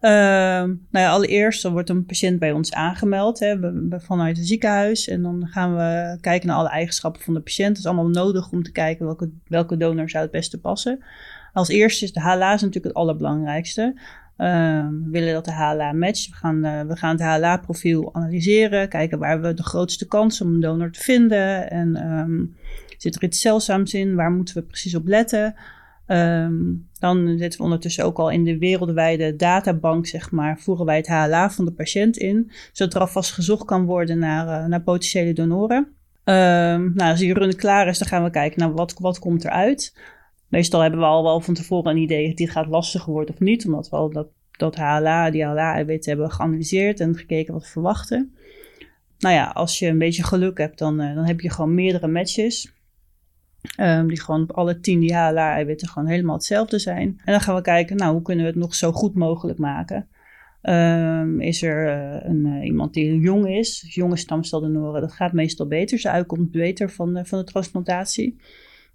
Uh, 0.00 0.10
nou 0.10 0.78
ja, 0.90 1.10
allereerst 1.10 1.62
wordt 1.62 1.88
een 1.88 2.04
patiënt 2.04 2.38
bij 2.38 2.52
ons 2.52 2.72
aangemeld 2.72 3.38
hè, 3.38 3.56
vanuit 4.00 4.36
het 4.36 4.46
ziekenhuis. 4.46 5.08
En 5.08 5.22
dan 5.22 5.48
gaan 5.50 5.76
we 5.76 6.18
kijken 6.20 6.48
naar 6.48 6.56
alle 6.56 6.68
eigenschappen 6.68 7.22
van 7.22 7.34
de 7.34 7.40
patiënt. 7.40 7.68
Dat 7.68 7.78
is 7.78 7.86
allemaal 7.86 8.08
nodig 8.08 8.50
om 8.50 8.62
te 8.62 8.72
kijken 8.72 9.06
welke, 9.06 9.30
welke 9.46 9.76
donor 9.76 10.10
zou 10.10 10.22
het 10.22 10.32
beste 10.32 10.60
passen. 10.60 11.04
Als 11.52 11.68
eerste 11.68 12.04
is 12.04 12.12
de 12.12 12.20
HLA 12.20 12.50
natuurlijk 12.50 12.84
het 12.84 12.94
allerbelangrijkste. 12.94 14.00
Uh, 14.38 14.88
we 14.88 15.10
willen 15.10 15.32
dat 15.32 15.44
de 15.44 15.52
HLA 15.52 15.92
matcht. 15.92 16.28
We 16.28 16.34
gaan, 16.34 16.66
uh, 16.66 16.80
we 16.80 16.96
gaan 16.96 17.10
het 17.10 17.20
HLA-profiel 17.20 18.14
analyseren. 18.14 18.88
Kijken 18.88 19.18
waar 19.18 19.40
we 19.40 19.54
de 19.54 19.62
grootste 19.62 20.06
kans 20.06 20.40
om 20.40 20.54
een 20.54 20.60
donor 20.60 20.92
te 20.92 21.00
vinden. 21.00 21.70
En 21.70 22.12
um, 22.12 22.56
zit 22.98 23.14
er 23.14 23.22
iets 23.22 23.40
zeldzaams 23.40 23.94
in? 23.94 24.14
Waar 24.14 24.30
moeten 24.30 24.54
we 24.54 24.62
precies 24.62 24.94
op 24.94 25.06
letten? 25.06 25.54
Um, 26.06 26.88
dan 26.98 27.38
zitten 27.38 27.58
we 27.58 27.64
ondertussen 27.64 28.04
ook 28.04 28.18
al 28.18 28.30
in 28.30 28.44
de 28.44 28.58
wereldwijde 28.58 29.36
databank, 29.36 30.06
zeg 30.06 30.30
maar, 30.30 30.58
voeren 30.58 30.86
wij 30.86 30.96
het 30.96 31.06
HLA 31.06 31.50
van 31.50 31.64
de 31.64 31.72
patiënt 31.72 32.16
in, 32.16 32.50
zodat 32.72 32.94
er 32.94 33.00
alvast 33.00 33.32
gezocht 33.32 33.64
kan 33.64 33.84
worden 33.84 34.18
naar, 34.18 34.46
uh, 34.46 34.66
naar 34.66 34.82
potentiële 34.82 35.32
donoren. 35.32 35.76
Um, 36.24 36.92
nou, 36.94 37.10
als 37.10 37.18
die 37.18 37.34
run 37.34 37.56
klaar 37.56 37.88
is, 37.88 37.98
dan 37.98 38.08
gaan 38.08 38.24
we 38.24 38.30
kijken 38.30 38.60
naar 38.60 38.72
wat, 38.72 38.94
wat 38.98 39.18
komt 39.18 39.44
eruit. 39.44 39.94
Meestal 40.48 40.80
hebben 40.80 41.00
we 41.00 41.06
al 41.06 41.22
wel 41.22 41.40
van 41.40 41.54
tevoren 41.54 41.90
een 41.90 42.02
idee, 42.02 42.34
dit 42.34 42.50
gaat 42.50 42.66
lastiger 42.66 43.12
worden 43.12 43.34
of 43.34 43.40
niet, 43.40 43.66
omdat 43.66 43.88
we 43.88 43.96
al 43.96 44.10
dat, 44.10 44.28
dat 44.50 44.76
HLA, 44.76 45.30
die 45.30 45.44
HLA-eiwitten 45.44 46.10
hebben 46.10 46.30
geanalyseerd 46.30 47.00
en 47.00 47.16
gekeken 47.16 47.52
wat 47.52 47.62
we 47.62 47.68
verwachten. 47.68 48.34
Nou 49.18 49.34
ja, 49.34 49.46
als 49.46 49.78
je 49.78 49.86
een 49.86 49.98
beetje 49.98 50.24
geluk 50.24 50.58
hebt, 50.58 50.78
dan, 50.78 51.00
uh, 51.00 51.14
dan 51.14 51.24
heb 51.24 51.40
je 51.40 51.50
gewoon 51.50 51.74
meerdere 51.74 52.08
matches. 52.08 52.72
Um, 53.80 54.08
die 54.08 54.20
gewoon 54.20 54.42
op 54.42 54.52
alle 54.52 54.80
tien 54.80 55.00
die 55.00 55.14
HLA-eiwitten 55.14 55.88
gewoon 55.88 56.08
helemaal 56.08 56.34
hetzelfde 56.34 56.78
zijn. 56.78 57.20
En 57.24 57.32
dan 57.32 57.40
gaan 57.40 57.54
we 57.54 57.62
kijken, 57.62 57.96
nou, 57.96 58.12
hoe 58.12 58.22
kunnen 58.22 58.44
we 58.44 58.50
het 58.50 58.60
nog 58.60 58.74
zo 58.74 58.92
goed 58.92 59.14
mogelijk 59.14 59.58
maken? 59.58 60.08
Um, 60.62 61.40
is 61.40 61.62
er 61.62 61.86
uh, 61.86 62.28
een, 62.28 62.46
uh, 62.46 62.64
iemand 62.64 62.94
die 62.94 63.20
jong 63.20 63.48
is, 63.48 63.84
jonge 63.94 64.16
stamceldonoren, 64.16 65.00
dat 65.00 65.12
gaat 65.12 65.32
meestal 65.32 65.66
beter. 65.66 65.98
Ze 65.98 66.10
uitkomt 66.10 66.50
beter 66.50 66.90
van, 66.90 67.20
van 67.26 67.38
de 67.38 67.44
transplantatie. 67.44 68.40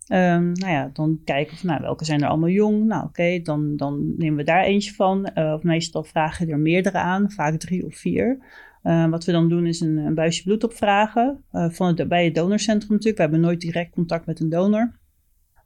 Um, 0.07 0.51
nou 0.51 0.71
ja, 0.71 0.89
dan 0.93 1.21
kijken 1.23 1.57
we, 1.61 1.67
nou, 1.67 1.81
welke 1.81 2.05
zijn 2.05 2.21
er 2.21 2.27
allemaal 2.27 2.49
jong? 2.49 2.85
Nou, 2.85 3.03
oké, 3.03 3.39
dan, 3.41 3.75
dan 3.75 4.13
nemen 4.17 4.37
we 4.37 4.43
daar 4.43 4.63
eentje 4.63 4.93
van. 4.93 5.35
of 5.35 5.63
meestal 5.63 6.03
vragen 6.03 6.49
er 6.49 6.59
meerdere 6.59 6.97
aan, 6.97 7.31
vaak 7.31 7.59
drie 7.59 7.85
of 7.85 7.95
vier. 7.95 8.37
Uh, 8.83 9.09
wat 9.09 9.25
we 9.25 9.31
dan 9.31 9.49
doen 9.49 9.65
is 9.65 9.79
een, 9.79 9.97
een 9.97 10.13
buisje 10.13 10.43
bloed 10.43 10.63
opvragen. 10.63 11.43
Uh, 11.51 11.69
van 11.69 11.87
het, 11.87 12.07
bij 12.07 12.25
het 12.25 12.35
donorcentrum 12.35 12.91
natuurlijk. 12.91 13.17
We 13.17 13.21
hebben 13.23 13.41
nooit 13.41 13.61
direct 13.61 13.91
contact 13.91 14.25
met 14.25 14.39
een 14.39 14.49
donor. 14.49 15.01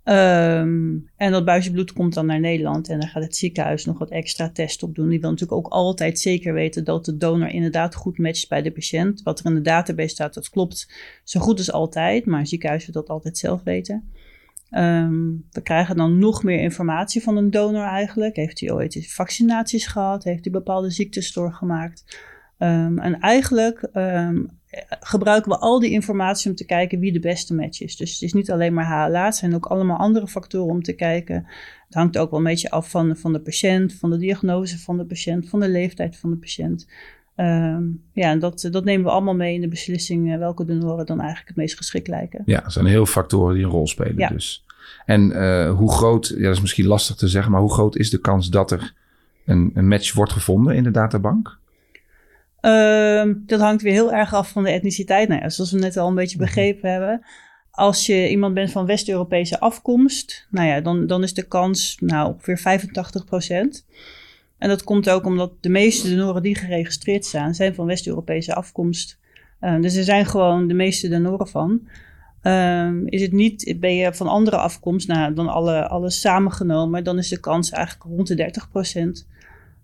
Ehm, 0.07 0.97
en 1.15 1.31
dat 1.31 1.45
buisje 1.45 1.71
bloed 1.71 1.93
komt 1.93 2.13
dan 2.13 2.25
naar 2.25 2.39
Nederland 2.39 2.89
en 2.89 2.99
dan 2.99 3.09
gaat 3.09 3.23
het 3.23 3.35
ziekenhuis 3.35 3.85
nog 3.85 3.97
wat 3.97 4.09
extra 4.09 4.49
testen 4.49 4.87
op 4.87 4.95
doen. 4.95 5.09
Die 5.09 5.19
wil 5.19 5.29
natuurlijk 5.29 5.57
ook 5.57 5.71
altijd 5.71 6.19
zeker 6.19 6.53
weten 6.53 6.83
dat 6.83 7.05
de 7.05 7.17
donor 7.17 7.47
inderdaad 7.47 7.95
goed 7.95 8.17
matcht 8.17 8.49
bij 8.49 8.61
de 8.61 8.71
patiënt. 8.71 9.21
Wat 9.23 9.39
er 9.39 9.45
in 9.45 9.53
de 9.53 9.61
database 9.61 10.09
staat, 10.09 10.33
dat 10.33 10.49
klopt 10.49 10.93
zo 11.23 11.39
goed 11.39 11.57
als 11.57 11.71
altijd, 11.71 12.25
maar 12.25 12.39
het 12.39 12.49
ziekenhuis 12.49 12.85
wil 12.85 12.93
dat 12.93 13.09
altijd 13.09 13.37
zelf 13.37 13.63
weten. 13.63 14.09
Ehm, 14.69 15.29
we 15.51 15.61
krijgen 15.63 15.95
dan 15.95 16.19
nog 16.19 16.43
meer 16.43 16.59
informatie 16.59 17.23
van 17.23 17.37
een 17.37 17.51
donor 17.51 17.85
eigenlijk. 17.85 18.35
Heeft 18.35 18.59
hij 18.59 18.71
ooit 18.71 19.13
vaccinaties 19.13 19.87
gehad? 19.87 20.23
Heeft 20.23 20.43
hij 20.43 20.53
bepaalde 20.53 20.89
ziektes 20.89 21.33
doorgemaakt? 21.33 22.03
Um, 22.59 22.99
en 22.99 23.19
eigenlijk 23.19 23.89
gebruiken 24.99 25.51
we 25.51 25.57
al 25.57 25.79
die 25.79 25.91
informatie 25.91 26.49
om 26.49 26.55
te 26.55 26.65
kijken 26.65 26.99
wie 26.99 27.11
de 27.11 27.19
beste 27.19 27.53
match 27.53 27.81
is. 27.81 27.95
Dus 27.95 28.13
het 28.13 28.21
is 28.21 28.33
niet 28.33 28.51
alleen 28.51 28.73
maar 28.73 28.85
HLA, 28.85 29.25
het 29.25 29.35
zijn 29.35 29.55
ook 29.55 29.65
allemaal 29.65 29.97
andere 29.97 30.27
factoren 30.27 30.73
om 30.73 30.83
te 30.83 30.93
kijken. 30.93 31.35
Het 31.85 31.93
hangt 31.93 32.17
ook 32.17 32.29
wel 32.29 32.39
een 32.39 32.45
beetje 32.45 32.69
af 32.69 32.89
van, 32.89 33.17
van 33.17 33.33
de 33.33 33.41
patiënt, 33.41 33.93
van 33.93 34.09
de 34.09 34.17
diagnose 34.17 34.79
van 34.79 34.97
de 34.97 35.05
patiënt, 35.05 35.49
van 35.49 35.59
de 35.59 35.69
leeftijd 35.69 36.17
van 36.17 36.29
de 36.29 36.37
patiënt. 36.37 36.87
Um, 37.39 38.03
ja, 38.13 38.29
en 38.31 38.39
dat, 38.39 38.67
dat 38.71 38.83
nemen 38.83 39.05
we 39.05 39.11
allemaal 39.11 39.35
mee 39.35 39.53
in 39.53 39.61
de 39.61 39.67
beslissing 39.67 40.31
uh, 40.31 40.37
welke 40.37 40.65
donoren 40.65 41.05
dan 41.05 41.19
eigenlijk 41.19 41.47
het 41.47 41.57
meest 41.57 41.77
geschikt 41.77 42.07
lijken. 42.07 42.41
Ja, 42.45 42.63
er 42.63 42.71
zijn 42.71 42.85
heel 42.85 43.05
veel 43.05 43.21
factoren 43.21 43.55
die 43.55 43.63
een 43.63 43.69
rol 43.69 43.87
spelen 43.87 44.17
ja. 44.17 44.27
dus. 44.27 44.65
En 45.05 45.31
uh, 45.31 45.71
hoe 45.71 45.91
groot, 45.91 46.27
ja 46.27 46.43
dat 46.43 46.53
is 46.53 46.61
misschien 46.61 46.85
lastig 46.85 47.15
te 47.15 47.27
zeggen, 47.27 47.51
maar 47.51 47.61
hoe 47.61 47.73
groot 47.73 47.95
is 47.95 48.09
de 48.09 48.19
kans 48.19 48.49
dat 48.49 48.71
er 48.71 48.93
een, 49.45 49.71
een 49.73 49.87
match 49.87 50.13
wordt 50.13 50.31
gevonden 50.31 50.75
in 50.75 50.83
de 50.83 50.91
databank? 50.91 51.57
Uh, 52.61 53.33
dat 53.35 53.59
hangt 53.59 53.81
weer 53.81 53.91
heel 53.91 54.13
erg 54.13 54.33
af 54.33 54.49
van 54.49 54.63
de 54.63 54.71
etniciteit. 54.71 55.27
Nou 55.27 55.41
ja, 55.41 55.49
zoals 55.49 55.71
we 55.71 55.79
net 55.79 55.97
al 55.97 56.07
een 56.07 56.15
beetje 56.15 56.37
mhm. 56.37 56.45
begrepen 56.45 56.91
hebben. 56.91 57.25
Als 57.71 58.05
je 58.05 58.29
iemand 58.29 58.53
bent 58.53 58.71
van 58.71 58.85
West-Europese 58.85 59.59
afkomst, 59.59 60.47
nou 60.49 60.67
ja, 60.67 60.81
dan, 60.81 61.07
dan 61.07 61.23
is 61.23 61.33
de 61.33 61.47
kans 61.47 61.97
nou, 61.99 62.33
ongeveer 62.33 62.57
85 62.57 63.25
En 64.57 64.69
dat 64.69 64.83
komt 64.83 65.09
ook 65.09 65.25
omdat 65.25 65.51
de 65.61 65.69
meeste 65.69 66.15
donoren 66.15 66.41
die 66.41 66.55
geregistreerd 66.55 67.25
staan, 67.25 67.55
zijn 67.55 67.75
van 67.75 67.85
West-Europese 67.85 68.55
afkomst. 68.55 69.17
Uh, 69.61 69.81
dus 69.81 69.95
er 69.95 70.03
zijn 70.03 70.25
gewoon 70.25 70.67
de 70.67 70.73
meeste 70.73 71.09
donoren 71.09 71.47
van. 71.47 71.81
Uh, 72.43 72.91
is 73.05 73.21
het 73.21 73.31
niet, 73.31 73.75
ben 73.79 73.95
je 73.95 74.13
van 74.13 74.27
andere 74.27 74.57
afkomst, 74.57 75.07
nou, 75.07 75.33
dan 75.33 75.47
alle, 75.47 75.87
alles 75.87 76.21
samengenomen, 76.21 77.03
dan 77.03 77.17
is 77.17 77.29
de 77.29 77.39
kans 77.39 77.69
eigenlijk 77.69 78.05
rond 78.09 78.27
de 78.27 78.35
30 78.35 78.69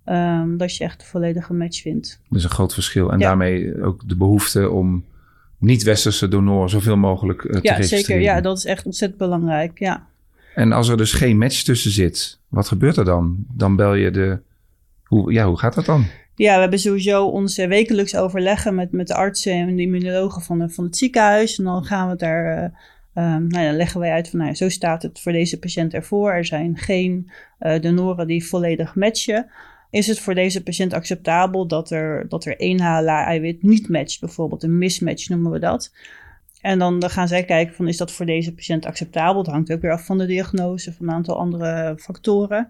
Um, 0.05 0.57
dat 0.57 0.75
je 0.75 0.83
echt 0.83 0.99
de 0.99 1.05
volledige 1.05 1.53
match 1.53 1.81
vindt. 1.81 2.19
Dat 2.29 2.37
is 2.37 2.43
een 2.43 2.49
groot 2.49 2.73
verschil. 2.73 3.11
En 3.11 3.19
daarmee 3.19 3.81
ook 3.83 4.09
de 4.09 4.15
behoefte 4.15 4.69
om 4.69 5.05
niet-westerse 5.57 6.27
donoren 6.27 6.69
zoveel 6.69 6.97
mogelijk 6.97 7.43
uh, 7.43 7.51
te 7.51 7.59
ja, 7.61 7.73
registreren. 7.73 8.05
Zeker. 8.05 8.21
Ja, 8.21 8.41
dat 8.41 8.57
is 8.57 8.65
echt 8.65 8.85
ontzettend 8.85 9.19
belangrijk. 9.19 9.79
Ja. 9.79 10.07
En 10.55 10.71
als 10.71 10.87
er 10.87 10.97
dus 10.97 11.13
geen 11.13 11.37
match 11.37 11.61
tussen 11.61 11.91
zit, 11.91 12.39
wat 12.47 12.67
gebeurt 12.67 12.97
er 12.97 13.05
dan? 13.05 13.45
Dan 13.53 13.75
bel 13.75 13.93
je 13.93 14.11
de. 14.11 14.39
Hoe, 15.13 15.33
ja, 15.33 15.47
hoe 15.47 15.57
gaat 15.57 15.73
dat 15.73 15.85
dan? 15.85 16.05
Ja, 16.35 16.53
we 16.53 16.61
hebben 16.61 16.79
sowieso 16.79 17.25
onze 17.25 17.67
wekelijks 17.67 18.15
overleggen 18.15 18.75
met, 18.75 18.91
met 18.91 19.07
de 19.07 19.15
artsen 19.15 19.53
en 19.53 19.75
de 19.75 19.81
immunologen 19.81 20.41
van, 20.41 20.69
van 20.71 20.83
het 20.83 20.97
ziekenhuis. 20.97 21.57
En 21.57 21.63
dan 21.63 21.83
gaan 21.83 22.09
we 22.09 22.15
daar. 22.15 22.63
Uh, 23.15 23.23
nou, 23.23 23.49
dan 23.49 23.75
leggen 23.75 23.99
wij 23.99 24.11
uit 24.11 24.29
van, 24.29 24.39
nou, 24.39 24.53
zo 24.53 24.69
staat 24.69 25.03
het 25.03 25.19
voor 25.19 25.31
deze 25.31 25.59
patiënt 25.59 25.93
ervoor. 25.93 26.31
Er 26.31 26.45
zijn 26.45 26.77
geen 26.77 27.31
uh, 27.59 27.81
donoren 27.81 28.27
die 28.27 28.45
volledig 28.45 28.95
matchen 28.95 29.49
is 29.93 30.07
het 30.07 30.19
voor 30.19 30.35
deze 30.35 30.63
patiënt 30.63 30.93
acceptabel 30.93 31.67
dat 31.67 31.91
er, 31.91 32.25
dat 32.29 32.45
er 32.45 32.59
één 32.59 32.81
HLA-eiwit 32.81 33.63
niet 33.63 33.89
matcht, 33.89 34.19
bijvoorbeeld 34.19 34.63
een 34.63 34.77
mismatch 34.77 35.29
noemen 35.29 35.51
we 35.51 35.59
dat. 35.59 35.93
En 36.61 36.79
dan, 36.79 36.99
dan 36.99 37.09
gaan 37.09 37.27
zij 37.27 37.43
kijken 37.43 37.75
van 37.75 37.87
is 37.87 37.97
dat 37.97 38.11
voor 38.11 38.25
deze 38.25 38.53
patiënt 38.53 38.85
acceptabel? 38.85 39.41
Het 39.41 39.51
hangt 39.51 39.71
ook 39.71 39.81
weer 39.81 39.91
af 39.91 40.05
van 40.05 40.17
de 40.17 40.25
diagnose, 40.25 40.93
van 40.93 41.07
een 41.07 41.13
aantal 41.13 41.37
andere 41.37 41.95
factoren. 41.97 42.69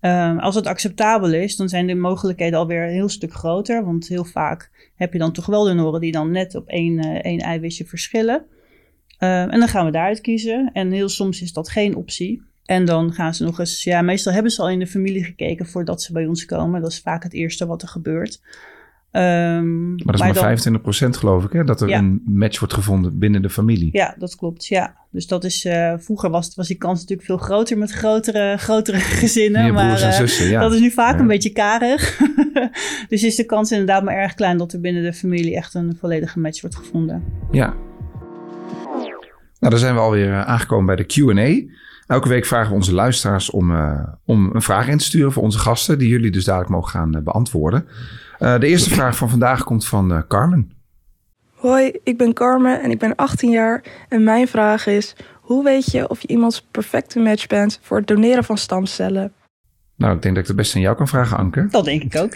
Um, 0.00 0.38
als 0.38 0.54
het 0.54 0.66
acceptabel 0.66 1.32
is, 1.32 1.56
dan 1.56 1.68
zijn 1.68 1.86
de 1.86 1.94
mogelijkheden 1.94 2.58
alweer 2.58 2.82
een 2.82 2.92
heel 2.92 3.08
stuk 3.08 3.32
groter. 3.32 3.84
Want 3.84 4.08
heel 4.08 4.24
vaak 4.24 4.90
heb 4.94 5.12
je 5.12 5.18
dan 5.18 5.32
toch 5.32 5.46
wel 5.46 5.64
donoren 5.64 6.00
die 6.00 6.12
dan 6.12 6.30
net 6.30 6.54
op 6.54 6.68
één, 6.68 7.04
uh, 7.04 7.24
één 7.24 7.38
eiwitje 7.38 7.84
verschillen. 7.84 8.36
Um, 9.18 9.48
en 9.50 9.58
dan 9.58 9.68
gaan 9.68 9.84
we 9.84 9.92
daaruit 9.92 10.20
kiezen. 10.20 10.70
En 10.72 10.92
heel 10.92 11.08
soms 11.08 11.42
is 11.42 11.52
dat 11.52 11.68
geen 11.68 11.96
optie. 11.96 12.42
En 12.64 12.84
dan 12.84 13.12
gaan 13.12 13.34
ze 13.34 13.44
nog 13.44 13.58
eens, 13.58 13.84
ja, 13.84 14.02
meestal 14.02 14.32
hebben 14.32 14.52
ze 14.52 14.62
al 14.62 14.70
in 14.70 14.78
de 14.78 14.86
familie 14.86 15.24
gekeken 15.24 15.66
voordat 15.66 16.02
ze 16.02 16.12
bij 16.12 16.26
ons 16.26 16.44
komen. 16.44 16.80
Dat 16.80 16.90
is 16.90 17.00
vaak 17.00 17.22
het 17.22 17.32
eerste 17.32 17.66
wat 17.66 17.82
er 17.82 17.88
gebeurt. 17.88 18.40
Um, 19.12 19.94
maar 19.94 20.16
dat 20.16 20.36
is 20.36 20.64
maar, 20.64 20.80
25% 21.06 21.18
geloof 21.18 21.44
ik, 21.44 21.52
hè? 21.52 21.64
Dat 21.64 21.80
er 21.80 21.92
een 21.92 22.22
match 22.24 22.58
wordt 22.58 22.74
gevonden 22.74 23.18
binnen 23.18 23.42
de 23.42 23.50
familie. 23.50 23.88
Ja, 23.92 24.14
dat 24.18 24.36
klopt. 24.36 24.66
Ja. 24.66 24.94
Dus 25.10 25.26
dat 25.26 25.44
is, 25.44 25.64
uh, 25.64 25.94
vroeger 25.98 26.30
was, 26.30 26.54
was 26.54 26.66
die 26.66 26.76
kans 26.76 27.00
natuurlijk 27.00 27.26
veel 27.26 27.36
groter 27.36 27.78
met 27.78 27.90
grotere, 27.90 28.56
grotere 28.66 28.98
gezinnen. 28.98 29.62
Meer 29.62 29.72
maar 29.72 30.00
uh, 30.00 30.10
zussen, 30.10 30.48
ja. 30.48 30.60
dat 30.60 30.72
is 30.72 30.80
nu 30.80 30.90
vaak 30.90 31.18
een 31.18 31.26
beetje 31.26 31.50
karig. 31.50 32.20
dus 33.08 33.24
is 33.24 33.36
de 33.36 33.46
kans 33.46 33.70
inderdaad 33.70 34.02
maar 34.02 34.14
erg 34.14 34.34
klein 34.34 34.56
dat 34.56 34.72
er 34.72 34.80
binnen 34.80 35.02
de 35.02 35.12
familie 35.12 35.56
echt 35.56 35.74
een 35.74 35.96
volledige 36.00 36.40
match 36.40 36.60
wordt 36.60 36.76
gevonden. 36.76 37.24
Ja. 37.50 37.74
Nou, 39.60 39.72
dan 39.72 39.78
zijn 39.78 39.94
we 39.94 40.00
alweer 40.00 40.32
eh, 40.32 40.46
aangekomen 40.46 40.86
bij 40.86 40.96
de 40.96 41.06
QA. 41.06 41.72
Elke 42.06 42.28
week 42.28 42.46
vragen 42.46 42.68
we 42.68 42.74
onze 42.74 42.94
luisteraars 42.94 43.50
om, 43.50 43.70
uh, 43.70 44.02
om 44.24 44.50
een 44.54 44.62
vraag 44.62 44.88
in 44.88 44.98
te 44.98 45.04
sturen 45.04 45.32
voor 45.32 45.42
onze 45.42 45.58
gasten, 45.58 45.98
die 45.98 46.08
jullie 46.08 46.30
dus 46.30 46.44
dadelijk 46.44 46.70
mogen 46.70 46.90
gaan 46.90 47.16
uh, 47.16 47.22
beantwoorden. 47.22 47.86
Uh, 48.40 48.58
de 48.58 48.66
eerste 48.66 48.90
vraag 48.90 49.16
van 49.16 49.30
vandaag 49.30 49.64
komt 49.64 49.86
van 49.86 50.24
Carmen. 50.28 50.72
Hoi, 51.54 51.92
ik 52.04 52.18
ben 52.18 52.32
Carmen 52.32 52.82
en 52.82 52.90
ik 52.90 52.98
ben 52.98 53.16
18 53.16 53.50
jaar. 53.50 53.84
En 54.08 54.24
mijn 54.24 54.48
vraag 54.48 54.86
is: 54.86 55.16
hoe 55.40 55.64
weet 55.64 55.90
je 55.90 56.08
of 56.08 56.20
je 56.20 56.28
iemands 56.28 56.66
perfecte 56.70 57.18
match 57.18 57.46
bent 57.46 57.78
voor 57.82 57.96
het 57.96 58.06
doneren 58.06 58.44
van 58.44 58.58
stamcellen? 58.58 59.32
Nou, 59.96 60.14
ik 60.14 60.22
denk 60.22 60.34
dat 60.34 60.42
ik 60.42 60.48
het 60.48 60.58
best 60.58 60.74
aan 60.74 60.80
jou 60.80 60.96
kan 60.96 61.08
vragen, 61.08 61.36
Anke. 61.36 61.66
Dat 61.70 61.84
denk 61.84 62.02
ik 62.02 62.16
ook. 62.16 62.34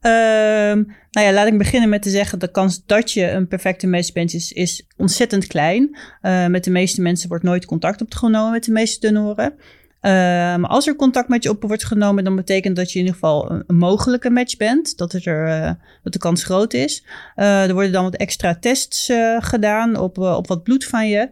um, 0.00 0.94
nou 1.10 1.26
ja, 1.26 1.32
laat 1.32 1.46
ik 1.46 1.58
beginnen 1.58 1.88
met 1.88 2.02
te 2.02 2.10
zeggen: 2.10 2.38
de 2.38 2.50
kans 2.50 2.82
dat 2.86 3.12
je 3.12 3.30
een 3.30 3.48
perfecte 3.48 3.86
match 3.86 4.12
bent 4.12 4.34
is, 4.34 4.52
is 4.52 4.86
ontzettend 4.96 5.46
klein. 5.46 5.96
Uh, 6.22 6.46
met 6.46 6.64
de 6.64 6.70
meeste 6.70 7.02
mensen 7.02 7.28
wordt 7.28 7.44
nooit 7.44 7.64
contact 7.64 8.00
opgenomen 8.00 8.52
met 8.52 8.64
de 8.64 8.72
meeste 8.72 9.12
donoren. 9.12 9.54
Maar 10.00 10.54
um, 10.54 10.64
als 10.64 10.86
er 10.86 10.96
contact 10.96 11.28
met 11.28 11.42
je 11.42 11.50
op 11.50 11.62
wordt 11.62 11.84
genomen, 11.84 12.24
dan 12.24 12.36
betekent 12.36 12.76
dat 12.76 12.92
je 12.92 12.98
in 12.98 13.04
ieder 13.04 13.20
geval 13.20 13.50
een, 13.50 13.64
een 13.66 13.76
mogelijke 13.76 14.30
match 14.30 14.56
bent. 14.56 14.98
Dat, 14.98 15.12
het 15.12 15.26
er, 15.26 15.46
uh, 15.46 15.72
dat 16.02 16.12
de 16.12 16.18
kans 16.18 16.44
groot 16.44 16.72
is. 16.72 17.04
Uh, 17.36 17.68
er 17.68 17.72
worden 17.72 17.92
dan 17.92 18.04
wat 18.04 18.16
extra 18.16 18.54
tests 18.54 19.08
uh, 19.08 19.36
gedaan 19.40 19.96
op, 19.96 20.18
op 20.18 20.46
wat 20.46 20.62
bloed 20.62 20.84
van 20.84 21.08
je. 21.08 21.28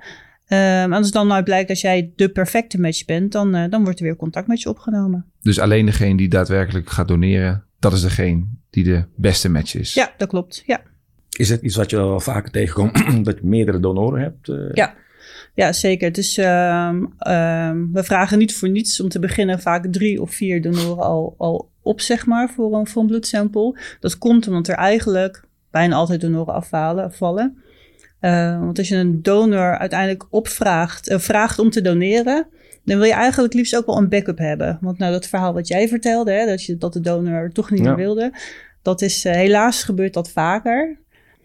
Um, 0.85 0.93
als 0.93 1.05
het 1.05 1.15
dan 1.15 1.27
nou 1.27 1.43
blijkt 1.43 1.69
dat 1.69 1.81
jij 1.81 2.13
de 2.17 2.29
perfecte 2.29 2.81
match 2.81 3.05
bent, 3.05 3.33
dan, 3.33 3.57
uh, 3.57 3.65
dan 3.71 3.85
wordt 3.85 3.99
er 3.99 4.05
weer 4.05 4.17
contact 4.17 4.47
met 4.47 4.63
je 4.63 4.69
opgenomen. 4.69 5.25
Dus 5.41 5.59
alleen 5.61 5.87
degene 5.87 6.17
die 6.17 6.29
daadwerkelijk 6.29 6.91
gaat 6.91 7.09
doneren, 7.09 7.65
dat 7.79 7.93
is 7.93 8.01
degene 8.01 8.47
die 8.71 8.85
de 8.85 9.05
beste 9.17 9.49
match 9.49 9.75
is? 9.75 9.95
Ja, 9.95 10.13
dat 10.17 10.29
klopt. 10.29 10.63
Ja. 10.67 10.81
Is 11.31 11.49
het 11.49 11.63
iets 11.63 11.77
wat 11.77 11.91
je 11.91 11.97
wel 11.97 12.21
vaker 12.21 12.51
tegenkomt, 12.51 13.25
dat 13.25 13.39
je 13.39 13.47
meerdere 13.47 13.81
donoren 13.81 14.21
hebt? 14.21 14.49
Uh... 14.49 14.71
Ja. 14.73 14.95
Ja, 15.59 15.73
zeker. 15.73 16.13
Dus 16.13 16.37
um, 16.37 16.45
um, 17.29 17.93
we 17.93 18.03
vragen 18.03 18.39
niet 18.39 18.55
voor 18.55 18.69
niets 18.69 19.01
om 19.01 19.09
te 19.09 19.19
beginnen 19.19 19.61
vaak 19.61 19.87
drie 19.87 20.23
of 20.23 20.31
vier 20.31 20.63
donoren 20.63 21.05
al, 21.05 21.35
al 21.39 21.71
op, 21.83 22.01
zeg 22.01 22.27
maar, 22.27 22.51
voor 22.51 22.75
een, 22.75 22.87
voor 22.87 23.03
een 23.03 23.09
bloedsample. 23.09 23.79
Dat 24.01 24.19
komt 24.19 24.49
omdat 24.49 24.69
er 24.69 24.75
eigenlijk 24.75 25.45
bijna 25.71 25.95
altijd 25.95 26.21
donoren 26.21 26.55
afvallen. 26.55 27.13
vallen. 27.13 27.63
Uh, 28.21 28.61
want 28.61 28.79
als 28.79 28.89
je 28.89 28.97
een 28.97 29.23
donor 29.23 29.79
uiteindelijk 29.79 30.27
opvraagt, 30.31 31.11
uh, 31.11 31.19
vraagt 31.19 31.59
om 31.59 31.71
te 31.71 31.81
doneren, 31.81 32.47
dan 32.85 32.97
wil 32.97 33.07
je 33.07 33.13
eigenlijk 33.13 33.55
liefst 33.55 33.77
ook 33.77 33.87
wel 33.87 33.97
een 33.97 34.09
backup 34.09 34.39
hebben. 34.39 34.79
Want 34.81 34.99
nou, 34.99 35.13
dat 35.13 35.27
verhaal 35.27 35.53
wat 35.53 35.69
jij 35.69 35.89
vertelde, 35.89 36.33
hè, 36.33 36.47
dat, 36.47 36.65
je, 36.65 36.77
dat 36.77 36.93
de 36.93 37.01
donor 37.01 37.51
toch 37.53 37.71
niet 37.71 37.83
meer 37.83 37.97
wilde, 37.97 38.33
dat 38.83 39.03
is 39.03 39.25
uh, 39.25 39.33
helaas 39.33 39.83
gebeurt 39.83 40.15
dat 40.15 40.31
vaker. 40.31 40.99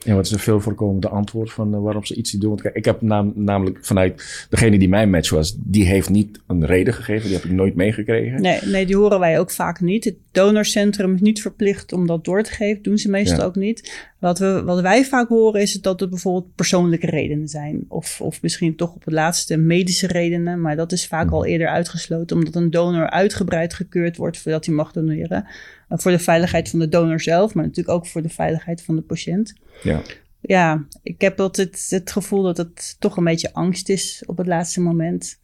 Ja, 0.03 0.15
wat 0.15 0.25
is 0.25 0.31
een 0.31 0.39
veel 0.39 0.59
voorkomende 0.59 1.09
antwoord 1.09 1.51
van 1.51 1.73
uh, 1.73 1.81
waarom 1.81 2.05
ze 2.05 2.15
iets 2.15 2.33
niet 2.33 2.41
doen? 2.41 2.49
Want 2.49 2.61
kijk, 2.61 2.75
ik 2.75 2.85
heb 2.85 3.01
namelijk 3.33 3.77
vanuit 3.81 4.45
degene 4.49 4.77
die 4.77 4.89
mijn 4.89 5.09
match 5.09 5.29
was, 5.29 5.55
die 5.59 5.85
heeft 5.85 6.09
niet 6.09 6.39
een 6.47 6.65
reden 6.65 6.93
gegeven. 6.93 7.23
Die 7.23 7.35
heb 7.35 7.45
ik 7.45 7.51
nooit 7.51 7.75
meegekregen. 7.75 8.41
Nee, 8.41 8.59
nee 8.65 8.85
die 8.85 8.97
horen 8.97 9.19
wij 9.19 9.39
ook 9.39 9.51
vaak 9.51 9.79
niet. 9.79 10.03
Het 10.03 10.15
donorcentrum 10.31 11.13
is 11.13 11.21
niet 11.21 11.41
verplicht 11.41 11.93
om 11.93 12.07
dat 12.07 12.25
door 12.25 12.43
te 12.43 12.51
geven. 12.51 12.83
Doen 12.83 12.97
ze 12.97 13.09
meestal 13.09 13.45
ook 13.45 13.55
niet. 13.55 14.11
Wat, 14.23 14.39
we, 14.39 14.63
wat 14.63 14.81
wij 14.81 15.05
vaak 15.05 15.27
horen 15.27 15.61
is 15.61 15.73
dat 15.73 15.99
het 15.99 16.09
bijvoorbeeld 16.09 16.55
persoonlijke 16.55 17.05
redenen 17.05 17.47
zijn. 17.47 17.85
Of, 17.87 18.21
of 18.21 18.41
misschien 18.41 18.75
toch 18.75 18.93
op 18.93 19.05
het 19.05 19.13
laatste 19.13 19.57
medische 19.57 20.07
redenen. 20.07 20.61
Maar 20.61 20.75
dat 20.75 20.91
is 20.91 21.07
vaak 21.07 21.25
mhm. 21.25 21.33
al 21.33 21.45
eerder 21.45 21.67
uitgesloten. 21.67 22.37
Omdat 22.37 22.55
een 22.55 22.69
donor 22.69 23.09
uitgebreid 23.09 23.73
gekeurd 23.73 24.17
wordt 24.17 24.37
voordat 24.37 24.65
hij 24.65 24.75
mag 24.75 24.91
doneren. 24.91 25.45
Uh, 25.45 25.97
voor 25.97 26.11
de 26.11 26.19
veiligheid 26.19 26.69
van 26.69 26.79
de 26.79 26.89
donor 26.89 27.21
zelf. 27.21 27.53
Maar 27.53 27.63
natuurlijk 27.63 27.95
ook 27.95 28.07
voor 28.07 28.21
de 28.21 28.29
veiligheid 28.29 28.81
van 28.81 28.95
de 28.95 29.01
patiënt. 29.01 29.53
Ja. 29.81 30.01
Ja, 30.41 30.85
ik 31.01 31.21
heb 31.21 31.39
altijd 31.39 31.87
het 31.89 32.11
gevoel 32.11 32.43
dat 32.43 32.57
het 32.57 32.95
toch 32.99 33.17
een 33.17 33.23
beetje 33.23 33.53
angst 33.53 33.89
is 33.89 34.23
op 34.25 34.37
het 34.37 34.47
laatste 34.47 34.81
moment. 34.81 35.39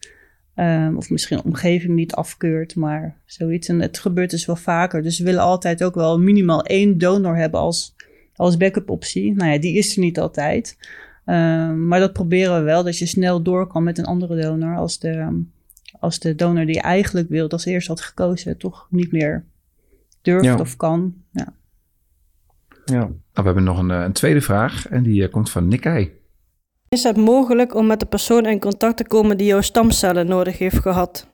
Um, 0.56 0.98
of 0.98 1.10
misschien 1.10 1.38
de 1.38 1.44
omgeving 1.44 1.96
niet 1.96 2.14
afkeurt, 2.14 2.76
maar 2.76 3.18
zoiets. 3.26 3.68
En 3.68 3.80
het 3.80 4.00
gebeurt 4.00 4.30
dus 4.30 4.46
wel 4.46 4.56
vaker. 4.56 5.02
Dus 5.02 5.18
we 5.18 5.24
willen 5.24 5.42
altijd 5.42 5.84
ook 5.84 5.96
wel 5.96 6.20
minimaal 6.20 6.64
één 6.64 6.98
donor 6.98 7.36
hebben 7.38 7.60
als, 7.60 7.96
als 8.40 8.58
backup 8.58 8.90
optie. 8.90 9.34
Nou 9.36 9.52
ja, 9.52 9.60
die 9.60 9.78
is 9.78 9.96
er 9.96 10.02
niet 10.02 10.20
altijd. 10.20 10.78
Ehm, 11.26 11.88
maar 11.88 12.00
dat 12.00 12.14
proberen 12.14 12.56
we 12.58 12.62
wel, 12.62 12.84
dat 12.84 12.98
je 12.98 13.06
snel 13.06 13.42
door 13.42 13.68
kan 13.68 13.84
met 13.84 13.98
een 13.98 14.06
andere 14.06 14.42
donor 14.42 14.76
als 14.78 15.00
de, 15.00 15.44
als 16.00 16.20
de 16.20 16.36
donor 16.36 16.66
die 16.66 16.76
je 16.76 16.82
eigenlijk 16.82 17.30
wilt 17.30 17.54
als 17.54 17.66
eerst 17.66 17.88
had 17.88 18.02
gekozen, 18.02 18.58
toch 18.58 18.88
niet 18.90 19.12
meer 19.12 19.46
durft 20.22 20.46
Ja. 20.46 20.58
of 20.58 20.76
kan. 20.76 21.14
Ja. 21.32 21.54
Ja. 22.86 23.00
Nou, 23.00 23.12
we 23.34 23.42
hebben 23.42 23.64
nog 23.64 23.80
een, 23.80 23.92
eh, 23.92 24.02
een 24.02 24.14
tweede 24.14 24.42
vraag 24.42 24.88
en 24.88 25.04
die 25.04 25.24
eh, 25.24 25.32
komt 25.32 25.50
van 25.52 25.68
Nikkei. 25.68 26.12
Is 26.90 27.04
het 27.04 27.18
mogelijk 27.18 27.76
om 27.76 27.88
met 27.88 28.00
de 28.00 28.06
persoon 28.06 28.46
in 28.46 28.60
contact 28.60 28.98
te 28.98 29.08
komen 29.08 29.38
die 29.38 29.48
jouw 29.48 29.62
stamcellen 29.62 30.28
nodig 30.28 30.58
heeft 30.58 30.80
gehad? 30.80 31.28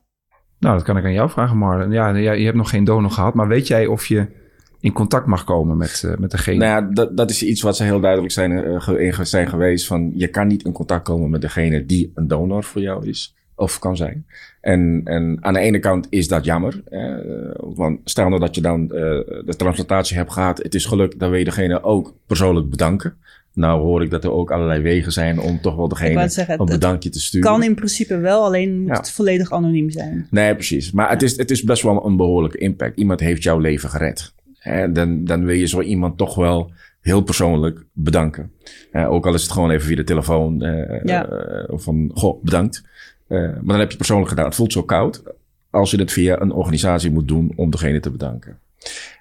Nou, 0.59 0.75
dat 0.75 0.85
kan 0.85 0.97
ik 0.97 1.03
aan 1.03 1.13
jou 1.13 1.29
vragen, 1.29 1.57
Marlen. 1.57 1.91
Ja, 1.91 2.15
ja, 2.15 2.31
je 2.31 2.45
hebt 2.45 2.57
nog 2.57 2.69
geen 2.69 2.83
donor 2.83 3.11
gehad, 3.11 3.33
maar 3.33 3.47
weet 3.47 3.67
jij 3.67 3.85
of 3.85 4.05
je 4.05 4.43
in 4.79 4.91
contact 4.93 5.25
mag 5.25 5.43
komen 5.43 5.77
met, 5.77 6.03
eh, 6.05 6.17
met 6.17 6.31
degene? 6.31 6.57
Nou 6.57 6.71
ja, 6.83 6.89
dat, 6.93 7.17
dat 7.17 7.29
is 7.29 7.43
iets 7.43 7.61
wat 7.61 7.77
ze 7.77 7.83
heel 7.83 7.99
duidelijk 7.99 8.31
zijn, 8.33 8.51
in 8.97 9.25
zijn 9.25 9.47
geweest. 9.49 9.87
Van 9.87 10.11
je 10.15 10.27
kan 10.27 10.47
niet 10.47 10.63
in 10.65 10.71
contact 10.71 11.03
komen 11.03 11.29
met 11.29 11.41
degene 11.41 11.85
die 11.85 12.11
een 12.15 12.27
donor 12.27 12.63
voor 12.63 12.81
jou 12.81 13.07
is. 13.07 13.35
Of 13.57 13.79
kan 13.79 13.97
zijn. 13.97 14.25
En, 14.61 15.01
en 15.03 15.37
aan 15.41 15.53
de 15.53 15.59
ene 15.59 15.79
kant 15.79 16.07
is 16.09 16.27
dat 16.27 16.45
jammer. 16.45 16.81
eh, 16.89 17.15
want 17.57 17.99
stel 18.03 18.27
nou 18.29 18.39
dat 18.39 18.55
je 18.55 18.61
dan 18.61 18.81
eh, 18.81 18.99
de 19.45 19.53
transplantatie 19.57 20.17
hebt 20.17 20.31
gehad. 20.31 20.57
Het 20.63 20.75
is 20.75 20.85
gelukt. 20.85 21.19
Dan 21.19 21.29
wil 21.29 21.39
je 21.39 21.45
degene 21.45 21.83
ook 21.83 22.13
persoonlijk 22.27 22.69
bedanken. 22.69 23.17
Nou 23.53 23.81
hoor 23.81 24.03
ik 24.03 24.09
dat 24.09 24.23
er 24.23 24.31
ook 24.31 24.51
allerlei 24.51 24.81
wegen 24.81 25.11
zijn 25.11 25.39
om 25.39 25.61
toch 25.61 25.75
wel 25.75 25.87
degene 25.87 26.29
zeggen, 26.29 26.59
een 26.59 26.65
bedankje 26.65 27.09
te 27.09 27.19
sturen. 27.19 27.49
Kan 27.49 27.63
in 27.63 27.75
principe 27.75 28.17
wel, 28.17 28.43
alleen 28.43 28.79
moet 28.79 28.87
Ja. 28.89 28.97
het 28.97 29.11
volledig 29.11 29.51
anoniem 29.51 29.89
zijn. 29.89 30.27
Nee, 30.31 30.53
precies. 30.53 30.91
Maar 30.91 31.09
het, 31.09 31.21
is, 31.21 31.37
het 31.37 31.51
is 31.51 31.63
best 31.63 31.83
wel 31.83 32.05
een 32.05 32.17
behoorlijke 32.17 32.57
impact. 32.57 32.97
Iemand 32.97 33.19
heeft 33.19 33.43
jouw 33.43 33.59
leven 33.59 33.89
gered. 33.89 34.33
Hè, 34.65 34.91
dan, 34.91 35.23
dan 35.25 35.45
wil 35.45 35.55
je 35.55 35.65
zo 35.67 35.81
iemand 35.81 36.17
toch 36.17 36.35
wel 36.35 36.71
heel 37.01 37.21
persoonlijk 37.21 37.83
bedanken. 37.93 38.51
Ook 38.93 39.25
al 39.25 39.33
is 39.33 39.41
het 39.41 39.51
gewoon 39.51 39.69
even 39.69 39.87
via 39.87 39.95
de 39.95 40.03
telefoon. 40.03 40.61
eh, 40.61 41.01
Ja. 41.03 41.27
eh, 41.27 41.63
van, 41.77 42.11
goh, 42.13 42.43
bedankt. 42.43 42.83
Eh, 43.27 43.39
maar 43.39 43.51
dan 43.51 43.69
heb 43.69 43.79
je 43.79 43.87
het 43.87 43.97
persoonlijk 43.97 44.29
gedaan. 44.29 44.45
Het 44.45 44.55
voelt 44.55 44.71
zo 44.71 44.83
koud 44.83 45.23
als 45.69 45.91
je 45.91 45.97
het 45.97 46.11
via 46.11 46.41
een 46.41 46.51
organisatie 46.51 47.11
moet 47.11 47.27
doen 47.27 47.51
om 47.55 47.69
degene 47.69 47.99
te 47.99 48.11
bedanken. 48.11 48.59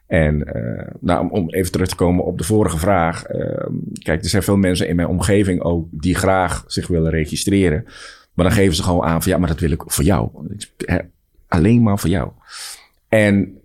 En 0.07 0.47
nou, 1.01 1.21
om, 1.21 1.31
om 1.31 1.51
even 1.51 1.73
terug 1.73 1.89
te 1.89 1.95
komen 1.97 2.25
op 2.25 2.39
de 2.39 2.45
vorige 2.45 2.79
vraag. 2.79 3.23
kijk, 4.03 4.23
er 4.23 4.29
zijn 4.29 4.43
veel 4.43 4.57
mensen 4.57 4.89
in 4.89 4.97
mijn 4.97 5.09
omgeving 5.09 5.61
ook 5.61 5.89
die 5.91 6.15
graag 6.15 6.65
zich 6.67 6.87
willen 6.87 7.11
registreren. 7.11 7.85
Maar 8.35 8.45
dan 8.45 8.55
geven 8.55 8.75
ze 8.75 8.83
gewoon 8.83 9.05
aan 9.05 9.23
van 9.23 9.33
ja, 9.33 9.39
maar 9.39 9.49
dat 9.49 9.61
wil 9.61 9.71
ik 9.71 9.83
voor 9.87 10.05
jou. 10.05 10.29
Alleen 11.49 11.83
maar 11.83 11.99
voor 11.99 12.11
jou. 12.11 12.31
En 13.09 13.59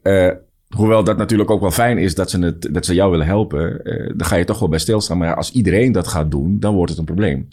hoewel 0.75 1.03
dat 1.03 1.17
natuurlijk 1.17 1.49
ook 1.49 1.61
wel 1.61 1.71
fijn 1.71 1.97
is 1.97 2.15
dat 2.15 2.29
ze, 2.29 2.39
het, 2.39 2.73
dat 2.73 2.85
ze 2.85 2.93
jou 2.93 3.11
willen 3.11 3.25
helpen, 3.25 3.83
eh, 3.85 4.07
dan 4.15 4.27
ga 4.27 4.35
je 4.35 4.45
toch 4.45 4.59
wel 4.59 4.69
bij 4.69 4.79
stilstaan. 4.79 5.17
Maar 5.17 5.27
ja, 5.27 5.33
als 5.33 5.51
iedereen 5.51 5.91
dat 5.91 6.07
gaat 6.07 6.31
doen, 6.31 6.59
dan 6.59 6.75
wordt 6.75 6.89
het 6.89 6.99
een 6.99 7.05
probleem. 7.05 7.47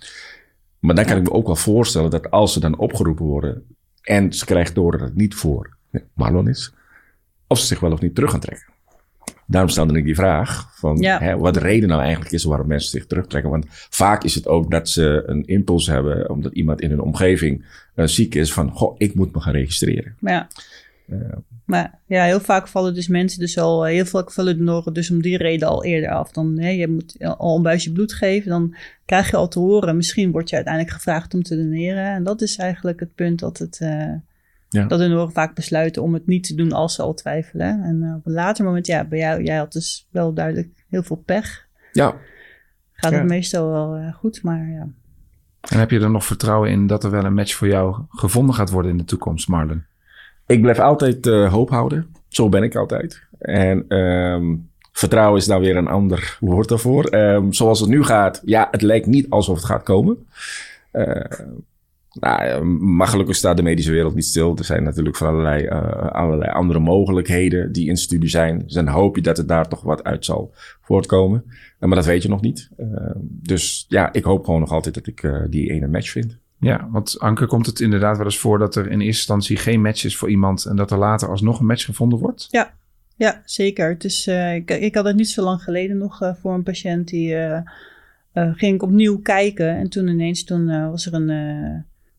Maar 0.78 0.94
dan 0.94 1.04
kan 1.04 1.16
ik 1.16 1.22
me 1.22 1.32
ook 1.32 1.46
wel 1.46 1.56
voorstellen 1.56 2.10
dat 2.10 2.30
als 2.30 2.52
ze 2.52 2.60
dan 2.60 2.78
opgeroepen 2.78 3.24
worden 3.24 3.62
en 4.02 4.32
ze 4.32 4.44
krijgt 4.44 4.74
door 4.74 4.92
dat 4.92 5.00
het 5.00 5.16
niet 5.16 5.34
voor 5.34 5.76
Marlon 6.14 6.48
is, 6.48 6.72
of 7.46 7.58
ze 7.58 7.66
zich 7.66 7.80
wel 7.80 7.92
of 7.92 8.00
niet 8.00 8.14
terug 8.14 8.30
gaan 8.30 8.40
trekken. 8.40 8.74
Daarom 9.46 9.70
stelde 9.70 9.98
ik 9.98 10.04
die 10.04 10.14
vraag 10.14 10.70
van 10.74 10.96
Ja. 10.96 11.18
hè, 11.18 11.36
wat 11.36 11.54
de 11.54 11.60
reden 11.60 11.88
nou 11.88 12.00
eigenlijk 12.00 12.32
is 12.32 12.44
waarom 12.44 12.66
mensen 12.66 12.90
zich 12.90 13.06
terugtrekken. 13.06 13.50
Want 13.50 13.66
vaak 13.70 14.24
is 14.24 14.34
het 14.34 14.48
ook 14.48 14.70
dat 14.70 14.88
ze 14.88 15.22
een 15.26 15.44
impuls 15.44 15.86
hebben 15.86 16.30
omdat 16.30 16.52
iemand 16.52 16.80
in 16.80 16.90
hun 16.90 17.00
omgeving 17.00 17.64
eh, 17.94 18.06
ziek 18.06 18.34
is 18.34 18.52
van, 18.52 18.70
goh, 18.70 18.94
ik 18.98 19.14
moet 19.14 19.32
me 19.34 19.40
gaan 19.40 19.52
registreren. 19.52 20.16
Ja, 20.20 20.48
maar 21.64 21.98
ja, 22.06 22.24
heel 22.24 22.40
vaak 22.40 22.68
vallen 22.68 22.94
dus 22.94 23.08
mensen 23.08 23.40
dus 23.40 23.58
al, 23.58 23.86
eh, 23.86 23.92
heel 23.92 24.04
veel 24.04 24.22
vallen 24.26 24.58
donoren 24.58 24.92
dus 24.92 25.10
om 25.10 25.22
die 25.22 25.36
reden 25.36 25.68
al 25.68 25.84
eerder 25.84 26.10
af. 26.10 26.32
Dan, 26.32 26.58
hè, 26.58 26.68
je 26.68 26.88
moet 26.88 27.16
al 27.38 27.56
een 27.56 27.62
buisje 27.62 27.92
bloed 27.92 28.12
geven, 28.12 28.50
dan 28.50 28.74
krijg 29.04 29.30
je 29.30 29.36
al 29.36 29.48
te 29.48 29.58
horen, 29.58 29.96
misschien 29.96 30.30
word 30.30 30.48
je 30.48 30.56
uiteindelijk 30.56 30.94
gevraagd 30.94 31.34
om 31.34 31.42
te 31.42 31.56
doneren. 31.56 32.04
En 32.04 32.24
dat 32.24 32.40
is 32.42 32.56
eigenlijk 32.56 33.00
het 33.00 33.14
punt 33.14 33.38
dat 33.38 33.58
het, 33.58 33.78
eh, 33.80 34.12
Ja. 34.68 34.86
dat 34.86 34.98
donoren 34.98 35.32
vaak 35.32 35.54
besluiten 35.54 36.02
om 36.02 36.14
het 36.14 36.26
niet 36.26 36.44
te 36.46 36.54
doen 36.54 36.72
als 36.72 36.94
ze 36.94 37.02
al 37.02 37.14
twijfelen. 37.14 37.82
En 37.82 38.02
eh, 38.02 38.14
op 38.14 38.26
een 38.26 38.32
later 38.32 38.64
moment, 38.64 38.86
ja, 38.86 39.04
bij 39.04 39.18
jou, 39.18 39.42
jij 39.42 39.56
had 39.56 39.72
dus 39.72 40.08
wel 40.10 40.32
duidelijk 40.34 40.84
heel 40.88 41.02
veel 41.02 41.16
pech. 41.26 41.66
ja, 41.92 42.14
Gaat 42.92 43.12
Ja. 43.12 43.18
het 43.18 43.28
meestal 43.28 43.70
wel 43.70 43.94
eh, 43.96 44.14
goed, 44.14 44.42
maar 44.42 44.68
ja. 44.70 44.88
En 45.60 45.78
heb 45.78 45.90
je 45.90 46.00
er 46.00 46.10
nog 46.10 46.24
vertrouwen 46.24 46.70
in 46.70 46.86
dat 46.86 47.04
er 47.04 47.10
wel 47.10 47.24
een 47.24 47.34
match 47.34 47.54
voor 47.54 47.68
jou 47.68 48.02
gevonden 48.08 48.54
gaat 48.54 48.70
worden 48.70 48.90
in 48.90 48.96
de 48.96 49.04
toekomst, 49.04 49.48
Marlen? 49.48 49.86
Ik 50.46 50.60
blijf 50.60 50.78
altijd 50.78 51.26
eh, 51.26 51.52
hoop 51.52 51.70
houden. 51.70 52.06
Zo 52.28 52.48
ben 52.48 52.62
ik 52.62 52.74
altijd. 52.74 53.22
En 53.38 53.84
ehm, 53.88 54.54
vertrouwen 54.92 55.40
is 55.40 55.46
dan 55.46 55.60
weer 55.60 55.76
een 55.76 55.88
ander 55.88 56.36
woord 56.40 56.68
daarvoor. 56.68 57.04
Ehm, 57.04 57.52
zoals 57.52 57.80
het 57.80 57.88
nu 57.88 58.04
gaat, 58.04 58.42
ja, 58.44 58.68
het 58.70 58.82
lijkt 58.82 59.06
niet 59.06 59.30
alsof 59.30 59.56
het 59.56 59.64
gaat 59.64 59.82
komen. 59.82 60.26
Eh, 60.90 61.24
nou, 62.20 62.44
ja, 62.44 62.60
maar 62.80 63.06
gelukkig 63.06 63.36
staat 63.36 63.56
de 63.56 63.62
medische 63.62 63.90
wereld 63.90 64.14
niet 64.14 64.24
stil. 64.24 64.56
Er 64.56 64.64
zijn 64.64 64.82
natuurlijk 64.82 65.20
allerlei, 65.20 65.64
eh, 65.64 66.06
allerlei 66.06 66.50
andere 66.50 66.78
mogelijkheden 66.78 67.72
die 67.72 67.88
in 67.88 67.96
studie 67.96 68.28
zijn. 68.28 68.58
Dus 68.58 68.72
dan 68.72 68.88
hoop 68.88 69.16
je 69.16 69.22
dat 69.22 69.38
er 69.38 69.46
daar 69.46 69.68
toch 69.68 69.82
wat 69.82 70.04
uit 70.04 70.24
zal 70.24 70.52
voortkomen. 70.80 71.44
Eh, 71.78 71.88
maar 71.88 71.96
dat 71.96 72.06
weet 72.06 72.22
je 72.22 72.28
nog 72.28 72.40
niet. 72.40 72.70
Ehm, 72.76 73.18
dus 73.20 73.86
ja, 73.88 74.12
ik 74.12 74.24
hoop 74.24 74.44
gewoon 74.44 74.60
nog 74.60 74.72
altijd 74.72 74.94
dat 74.94 75.06
ik 75.06 75.22
eh, 75.22 75.42
die 75.50 75.70
ene 75.70 75.86
match 75.86 76.10
vind. 76.10 76.38
Ja, 76.58 76.88
want 76.90 77.18
Anke, 77.18 77.46
komt 77.46 77.66
het 77.66 77.80
inderdaad 77.80 78.16
wel 78.16 78.26
eens 78.26 78.38
voor 78.38 78.58
dat 78.58 78.74
er 78.74 78.84
in 78.84 78.90
eerste 78.90 79.04
instantie 79.06 79.56
geen 79.56 79.80
match 79.80 80.04
is 80.04 80.16
voor 80.16 80.30
iemand 80.30 80.64
en 80.64 80.76
dat 80.76 80.90
er 80.90 80.98
later 80.98 81.28
alsnog 81.28 81.60
een 81.60 81.66
match 81.66 81.84
gevonden 81.84 82.18
wordt? 82.18 82.46
Ja, 82.50 82.74
ja 83.16 83.42
zeker. 83.44 83.88
Het 83.88 84.04
is, 84.04 84.26
eh, 84.26 84.54
ik, 84.54 84.70
ik 84.70 84.94
had 84.94 85.04
het 85.04 85.16
niet 85.16 85.30
zo 85.30 85.44
lang 85.44 85.62
geleden 85.62 85.98
nog 85.98 86.22
eh, 86.22 86.34
voor 86.34 86.54
een 86.54 86.62
patiënt 86.62 87.08
die 87.08 87.36
eh, 87.36 87.62
ging 88.32 88.74
ik 88.74 88.82
opnieuw 88.82 89.20
kijken. 89.20 89.76
En 89.76 89.88
toen 89.88 90.08
ineens 90.08 90.44
toen, 90.44 90.90
was 90.90 91.06
er 91.06 91.14
een, 91.14 91.28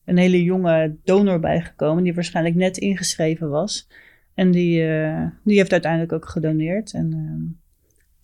een 0.05 0.17
hele 0.17 0.43
jonge 0.43 0.95
donor 1.03 1.39
bijgekomen 1.39 2.03
die 2.03 2.13
waarschijnlijk 2.13 2.55
net 2.55 2.77
ingeschreven 2.77 3.49
was. 3.49 3.87
En 4.33 4.51
die, 4.51 4.73
die 5.43 5.57
heeft 5.57 5.71
uiteindelijk 5.71 6.11
ook 6.11 6.29
gedoneerd. 6.29 6.93
En 6.93 7.13
ehm, 7.13 7.66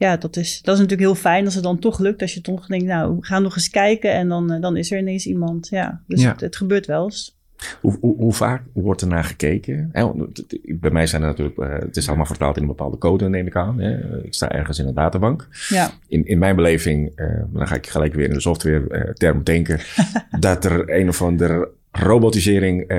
ja, 0.03 0.17
dat 0.17 0.37
is, 0.37 0.61
dat 0.61 0.75
is 0.75 0.81
natuurlijk 0.81 1.09
heel 1.09 1.21
fijn 1.21 1.45
als 1.45 1.53
het 1.53 1.63
dan 1.63 1.79
toch 1.79 1.99
lukt. 1.99 2.21
Als 2.21 2.33
je 2.33 2.41
toch 2.41 2.65
denkt, 2.65 2.85
nou, 2.85 3.15
we 3.15 3.25
gaan 3.25 3.43
nog 3.43 3.55
eens 3.55 3.69
kijken. 3.69 4.13
En 4.13 4.27
dan, 4.27 4.51
eh, 4.51 4.61
dan 4.61 4.77
is 4.77 4.91
er 4.91 4.99
ineens 4.99 5.25
iemand. 5.25 5.67
Ja, 5.69 6.01
dus 6.07 6.21
Ja. 6.21 6.31
Het, 6.31 6.41
het 6.41 6.55
gebeurt 6.55 6.85
wel 6.85 7.03
eens. 7.03 7.37
Hoe, 7.81 7.97
hoe, 7.99 8.15
hoe 8.17 8.33
vaak 8.33 8.61
wordt 8.73 9.01
er 9.01 9.07
naar 9.07 9.23
gekeken? 9.23 9.91
Bij 10.65 10.91
mij 10.91 11.07
zijn 11.07 11.21
er 11.21 11.27
natuurlijk, 11.27 11.57
eh, 11.57 11.79
het 11.79 11.97
is 11.97 12.07
allemaal 12.07 12.25
vertaald 12.25 12.55
in 12.55 12.61
een 12.61 12.67
bepaalde 12.67 12.97
code, 12.97 13.29
neem 13.29 13.47
ik 13.47 13.55
aan. 13.55 13.81
Ik 14.23 14.33
sta 14.33 14.51
ergens 14.51 14.79
in 14.79 14.87
een 14.87 14.93
databank. 14.93 15.47
Ja. 15.69 15.91
In, 16.07 16.25
in 16.25 16.39
mijn 16.39 16.55
beleving, 16.55 17.11
eh, 17.15 17.27
dan 17.53 17.67
ga 17.67 17.75
ik 17.75 17.87
gelijk 17.87 18.13
weer 18.13 18.27
in 18.27 18.33
de 18.33 18.41
software 18.41 19.13
term 19.13 19.43
denken, 19.43 19.79
dat 20.39 20.65
er 20.65 20.99
een 20.99 21.07
of 21.09 21.21
andere 21.21 21.69
robotisering 21.91 22.91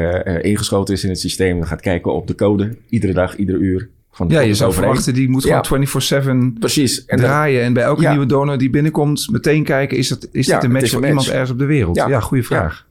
ingeschoten 0.43 0.95
is 0.95 1.05
in 1.05 1.11
het 1.11 1.21
systeem. 1.21 1.59
Dan 1.59 1.67
gaat 1.67 1.81
kijken 1.81 2.15
op 2.15 2.27
de 2.27 2.35
code, 2.35 2.77
iedere 2.89 3.13
dag, 3.13 3.37
iedere 3.37 3.59
uur. 3.59 3.91
Van, 4.15 4.29
Ja, 4.29 4.41
je 4.41 4.55
zou 4.55 4.73
verwachten, 4.73 5.15
die 5.15 5.29
moet 5.29 5.43
Ja. 5.43 5.63
gewoon 5.63 5.87
24-7 5.87 6.57
Precies. 6.59 7.05
En 7.05 7.17
dan- 7.17 7.27
draaien. 7.27 7.63
En 7.63 7.73
bij 7.73 7.83
elke 7.83 8.03
Ja. 8.03 8.11
nieuwe 8.11 8.27
donor 8.27 8.59
die 8.59 8.71
binnenkomt, 8.71 9.31
meteen 9.31 9.65
kijken, 9.65 9.97
is, 9.97 10.09
dat, 10.09 10.29
is 10.33 10.47
Ja, 10.47 10.55
dit 10.55 10.65
een 10.65 10.73
match 10.73 10.91
voor 10.91 10.99
match. 11.01 11.09
iemand 11.11 11.29
ergens 11.29 11.51
op 11.51 11.59
de 11.59 11.65
wereld? 11.65 11.97
Ja, 11.97 12.09
Ja. 12.09 12.21
goede 12.21 12.43
vraag. 12.43 12.87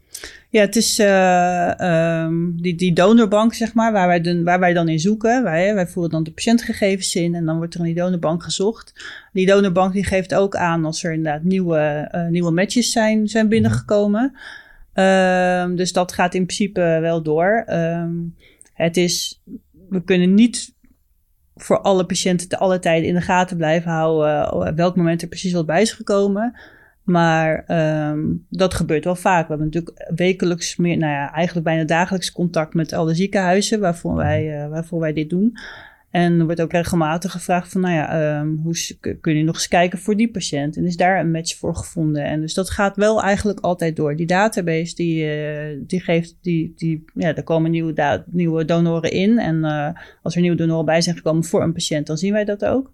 Ja, 0.49 0.61
het 0.61 0.75
is 0.75 0.99
eh, 0.99 1.79
ehm, 1.79 2.33
die, 2.55 2.75
die 2.75 2.93
donorbank, 2.93 3.53
zeg 3.53 3.73
maar, 3.73 3.91
waar 3.91 4.07
wij, 4.07 4.21
dan, 4.21 4.43
waar 4.43 4.59
wij 4.59 4.73
dan 4.73 4.87
in 4.87 4.99
zoeken. 4.99 5.43
Wij, 5.43 5.73
wij 5.73 5.87
voeren 5.87 6.11
dan 6.11 6.23
de 6.23 6.31
patiëntgegevens 6.31 7.15
in 7.15 7.35
en 7.35 7.45
dan 7.45 7.57
wordt 7.57 7.73
er 7.73 7.79
in 7.79 7.85
die 7.85 7.95
donorbank 7.95 8.43
gezocht. 8.43 8.93
Die 9.33 9.45
donorbank 9.45 9.93
die 9.93 10.03
geeft 10.05 10.35
ook 10.35 10.55
aan 10.55 10.85
als 10.85 11.03
er 11.03 11.13
inderdaad 11.13 11.43
nieuwe, 11.43 11.77
eh, 12.11 12.27
nieuwe 12.27 12.51
matches 12.51 12.91
zijn, 12.91 13.27
zijn 13.27 13.47
binnengekomen. 13.49 14.33
Ehm, 14.93 15.75
dus 15.75 15.93
dat 15.93 16.11
gaat 16.13 16.33
in 16.33 16.45
principe 16.45 16.97
wel 17.01 17.21
door. 17.23 17.63
Ehm, 17.65 18.09
het 18.73 18.97
is, 18.97 19.41
we 19.89 20.03
kunnen 20.03 20.33
niet 20.33 20.73
voor 21.55 21.81
alle 21.81 22.05
patiënten 22.05 22.49
te 22.49 22.57
alle 22.57 22.79
tijden 22.79 23.07
in 23.07 23.13
de 23.13 23.21
gaten 23.21 23.57
blijven 23.57 23.91
houden 23.91 24.45
eh, 24.45 24.53
op 24.53 24.75
welk 24.75 24.95
moment 24.95 25.21
er 25.21 25.27
precies 25.27 25.53
wat 25.53 25.65
bij 25.65 25.81
is 25.81 25.91
gekomen. 25.91 26.55
Maar 27.03 27.63
ehm, 27.67 28.19
dat 28.49 28.73
gebeurt 28.73 29.03
wel 29.03 29.15
vaak. 29.15 29.41
We 29.41 29.47
hebben 29.47 29.65
natuurlijk 29.65 30.11
wekelijks 30.15 30.75
meer, 30.75 30.97
nou 30.97 31.11
ja, 31.11 31.31
eigenlijk 31.31 31.65
bijna 31.65 31.83
dagelijks 31.83 32.31
contact 32.31 32.73
met 32.73 32.93
alle 32.93 33.13
ziekenhuizen 33.13 33.79
waarvoor 33.79 34.15
wij, 34.15 34.61
eh, 34.61 34.69
waarvoor 34.69 34.99
wij 34.99 35.13
dit 35.13 35.29
doen. 35.29 35.57
En 36.13 36.39
er 36.39 36.45
wordt 36.45 36.61
ook 36.61 36.71
regelmatig 36.71 37.31
gevraagd 37.31 37.71
van, 37.71 37.81
nou 37.81 37.93
ja, 37.93 38.09
ehm, 38.09 38.55
hoe 38.55 38.75
kun 39.21 39.37
je 39.37 39.43
nog 39.43 39.55
eens 39.55 39.67
kijken 39.67 39.99
voor 39.99 40.15
die 40.15 40.31
patiënt? 40.31 40.77
En 40.77 40.85
is 40.85 40.97
daar 40.97 41.19
een 41.19 41.31
match 41.31 41.55
voor 41.55 41.75
gevonden? 41.75 42.23
En 42.23 42.41
dus 42.41 42.53
dat 42.53 42.69
gaat 42.69 42.95
wel 42.95 43.21
eigenlijk 43.21 43.59
altijd 43.59 43.95
door. 43.95 44.15
Die 44.15 44.25
database, 44.25 44.95
die, 44.95 45.29
eh, 45.29 45.79
die 45.79 45.99
geeft, 45.99 46.37
die, 46.41 46.73
die, 46.75 47.03
ja, 47.13 47.35
er 47.35 47.43
komen 47.43 47.71
nieuwe, 47.71 48.23
nieuwe 48.25 48.65
donoren 48.65 49.11
in. 49.11 49.39
En 49.39 49.63
eh, 49.63 49.89
als 50.21 50.35
er 50.35 50.41
nieuwe 50.41 50.57
donoren 50.57 50.85
bij 50.85 51.01
zijn 51.01 51.15
gekomen 51.15 51.43
voor 51.43 51.63
een 51.63 51.73
patiënt, 51.73 52.07
dan 52.07 52.17
zien 52.17 52.33
wij 52.33 52.45
dat 52.45 52.65
ook. 52.65 52.91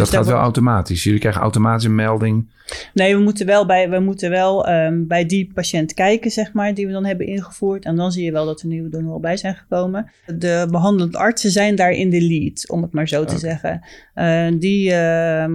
Dat 0.00 0.08
Dus 0.08 0.16
gaat 0.16 0.26
wel 0.26 0.40
wordt- 0.42 0.56
automatisch. 0.56 1.04
Jullie 1.04 1.20
krijgen 1.20 1.40
automatisch 1.40 1.84
een 1.84 1.94
melding. 1.94 2.48
Nee, 2.94 3.16
we 3.16 3.22
moeten 3.22 3.46
wel, 3.46 3.66
bij, 3.66 3.90
we 3.90 3.98
moeten 4.00 4.30
wel 4.30 4.66
ehm, 4.66 5.06
bij 5.06 5.26
die 5.26 5.50
patiënt 5.54 5.94
kijken, 5.94 6.30
zeg 6.30 6.52
maar, 6.52 6.74
die 6.74 6.86
we 6.86 6.92
dan 6.92 7.04
hebben 7.04 7.26
ingevoerd. 7.26 7.84
En 7.84 7.96
dan 7.96 8.12
zie 8.12 8.24
je 8.24 8.32
wel 8.32 8.46
dat 8.46 8.60
er 8.60 8.66
nieuwe 8.66 8.88
donoren 8.88 9.20
bij 9.20 9.36
zijn 9.36 9.54
gekomen. 9.54 10.10
De 10.26 10.66
behandelend 10.70 11.16
artsen 11.16 11.50
zijn 11.50 11.74
daar 11.74 11.92
in 11.92 12.10
de 12.10 12.20
lead, 12.22 12.70
om 12.70 12.82
het 12.82 12.92
maar 12.92 13.08
zo 13.08 13.24
te 13.24 13.38
zeggen. 13.38 13.80
Eh, 14.14 14.46
die, 14.58 14.92
ehm, 14.92 15.52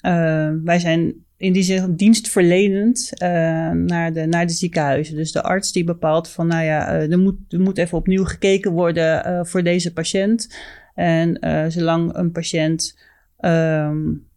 eh, 0.00 0.50
wij 0.64 0.78
zijn 0.78 1.14
in 1.36 1.52
die 1.52 1.62
zin 1.62 1.94
dienstverlenend 1.96 3.10
uh, 3.22 3.28
naar, 3.70 4.12
de, 4.12 4.26
naar 4.26 4.46
de 4.46 4.52
ziekenhuizen. 4.52 5.16
Dus 5.16 5.32
de 5.32 5.42
arts 5.42 5.72
die 5.72 5.84
bepaalt 5.84 6.28
van, 6.28 6.46
nou 6.46 6.64
ja, 6.64 6.94
uh, 6.94 7.12
er, 7.12 7.18
moet, 7.18 7.36
er 7.48 7.60
moet 7.60 7.78
even 7.78 7.98
opnieuw 7.98 8.24
gekeken 8.24 8.72
worden 8.72 9.26
uh, 9.26 9.40
voor 9.44 9.62
deze 9.62 9.92
patiënt. 9.92 10.56
En 10.94 11.38
zolang 11.72 12.16
een 12.16 12.32
patiënt 12.32 12.98
um, 13.40 14.28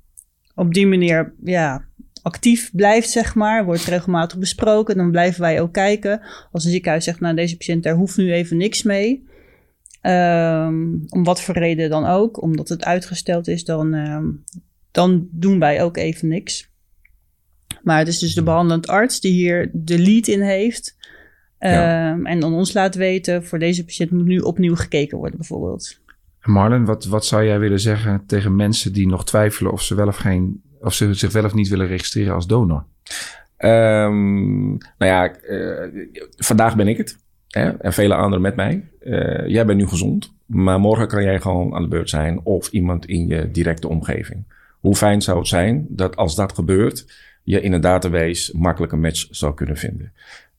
op 0.55 0.73
die 0.73 0.87
manier 0.87 1.33
ja, 1.43 1.85
actief 2.21 2.71
blijft, 2.73 3.09
zeg 3.09 3.35
maar, 3.35 3.65
wordt 3.65 3.85
regelmatig 3.85 4.37
besproken, 4.37 4.97
dan 4.97 5.11
blijven 5.11 5.41
wij 5.41 5.61
ook 5.61 5.73
kijken. 5.73 6.21
Als 6.51 6.65
een 6.65 6.71
ziekenhuis 6.71 7.03
zegt, 7.03 7.19
nou 7.19 7.35
deze 7.35 7.57
patiënt, 7.57 7.83
daar 7.83 7.95
hoeft 7.95 8.17
nu 8.17 8.33
even 8.33 8.57
niks 8.57 8.83
mee. 8.83 9.31
Um, 10.01 11.03
om 11.09 11.23
wat 11.23 11.41
voor 11.41 11.57
reden 11.57 11.89
dan 11.89 12.05
ook, 12.05 12.41
omdat 12.41 12.69
het 12.69 12.85
uitgesteld 12.85 13.47
is, 13.47 13.65
dan, 13.65 13.93
um, 13.93 14.43
dan 14.91 15.27
doen 15.31 15.59
wij 15.59 15.83
ook 15.83 15.97
even 15.97 16.27
niks. 16.27 16.71
Maar 17.83 17.97
het 17.97 18.07
is 18.07 18.19
dus 18.19 18.33
de 18.33 18.43
behandelend 18.43 18.87
arts 18.87 19.19
die 19.19 19.31
hier 19.31 19.69
de 19.73 19.99
lead 19.99 20.27
in 20.27 20.41
heeft. 20.41 20.97
Ja. 21.59 22.11
Um, 22.11 22.25
en 22.25 22.39
dan 22.39 22.53
ons 22.53 22.73
laat 22.73 22.95
weten, 22.95 23.45
voor 23.45 23.59
deze 23.59 23.85
patiënt 23.85 24.11
moet 24.11 24.25
nu 24.25 24.39
opnieuw 24.39 24.75
gekeken 24.75 25.17
worden 25.17 25.37
bijvoorbeeld. 25.37 26.01
Marlen, 26.43 26.85
wat, 26.85 27.05
wat 27.05 27.25
zou 27.25 27.45
jij 27.45 27.59
willen 27.59 27.79
zeggen 27.79 28.23
tegen 28.25 28.55
mensen 28.55 28.93
die 28.93 29.07
nog 29.07 29.25
twijfelen 29.25 29.71
of 29.71 29.81
ze 29.81 29.95
wel 29.95 30.07
of, 30.07 30.17
geen, 30.17 30.61
of 30.79 30.93
ze 30.93 31.13
zich 31.13 31.31
wel 31.31 31.45
of 31.45 31.53
niet 31.53 31.67
willen 31.67 31.87
registreren 31.87 32.33
als 32.33 32.47
donor? 32.47 32.85
Um, 33.57 34.77
nou 34.97 35.11
ja, 35.11 35.35
uh, 35.49 36.07
vandaag 36.37 36.75
ben 36.75 36.87
ik 36.87 36.97
het. 36.97 37.17
Hè? 37.49 37.69
En 37.69 37.93
vele 37.93 38.15
anderen 38.15 38.41
met 38.41 38.55
mij. 38.55 38.89
Uh, 39.01 39.47
jij 39.47 39.65
bent 39.65 39.79
nu 39.79 39.87
gezond, 39.87 40.33
maar 40.45 40.79
morgen 40.79 41.07
kan 41.07 41.23
jij 41.23 41.39
gewoon 41.39 41.75
aan 41.75 41.81
de 41.81 41.87
beurt 41.87 42.09
zijn 42.09 42.39
of 42.43 42.69
iemand 42.69 43.05
in 43.05 43.27
je 43.27 43.51
directe 43.51 43.87
omgeving. 43.87 44.43
Hoe 44.79 44.95
fijn 44.95 45.21
zou 45.21 45.37
het 45.37 45.47
zijn 45.47 45.85
dat 45.89 46.15
als 46.15 46.35
dat 46.35 46.53
gebeurt, 46.53 47.13
je 47.43 47.61
in 47.61 47.73
een 47.73 47.81
database 47.81 48.57
makkelijk 48.57 48.91
een 48.91 49.01
match 49.01 49.27
zou 49.29 49.53
kunnen 49.53 49.77
vinden. 49.77 50.11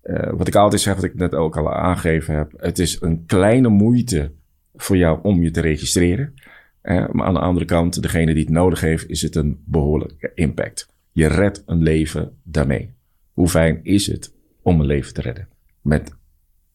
Uh, 0.04 0.30
wat 0.32 0.48
ik 0.48 0.54
altijd 0.54 0.80
zeg, 0.80 0.94
wat 0.94 1.04
ik 1.04 1.14
net 1.14 1.34
ook 1.34 1.56
al 1.56 1.74
aangegeven 1.74 2.34
heb, 2.34 2.52
het 2.56 2.78
is 2.78 3.00
een 3.00 3.24
kleine 3.26 3.68
moeite 3.68 4.30
voor 4.74 4.96
jou 4.96 5.18
om 5.22 5.42
je 5.42 5.50
te 5.50 5.60
registreren. 5.60 6.34
Maar 6.82 7.26
aan 7.26 7.34
de 7.34 7.40
andere 7.40 7.64
kant, 7.64 8.02
degene 8.02 8.34
die 8.34 8.44
het 8.44 8.52
nodig 8.52 8.80
heeft, 8.80 9.08
is 9.08 9.22
het 9.22 9.34
een 9.34 9.62
behoorlijke 9.64 10.32
impact. 10.34 10.92
Je 11.12 11.26
redt 11.26 11.62
een 11.66 11.82
leven 11.82 12.38
daarmee. 12.42 12.94
Hoe 13.32 13.48
fijn 13.48 13.80
is 13.82 14.06
het 14.06 14.34
om 14.62 14.80
een 14.80 14.86
leven 14.86 15.14
te 15.14 15.20
redden? 15.20 15.48
Met 15.82 16.14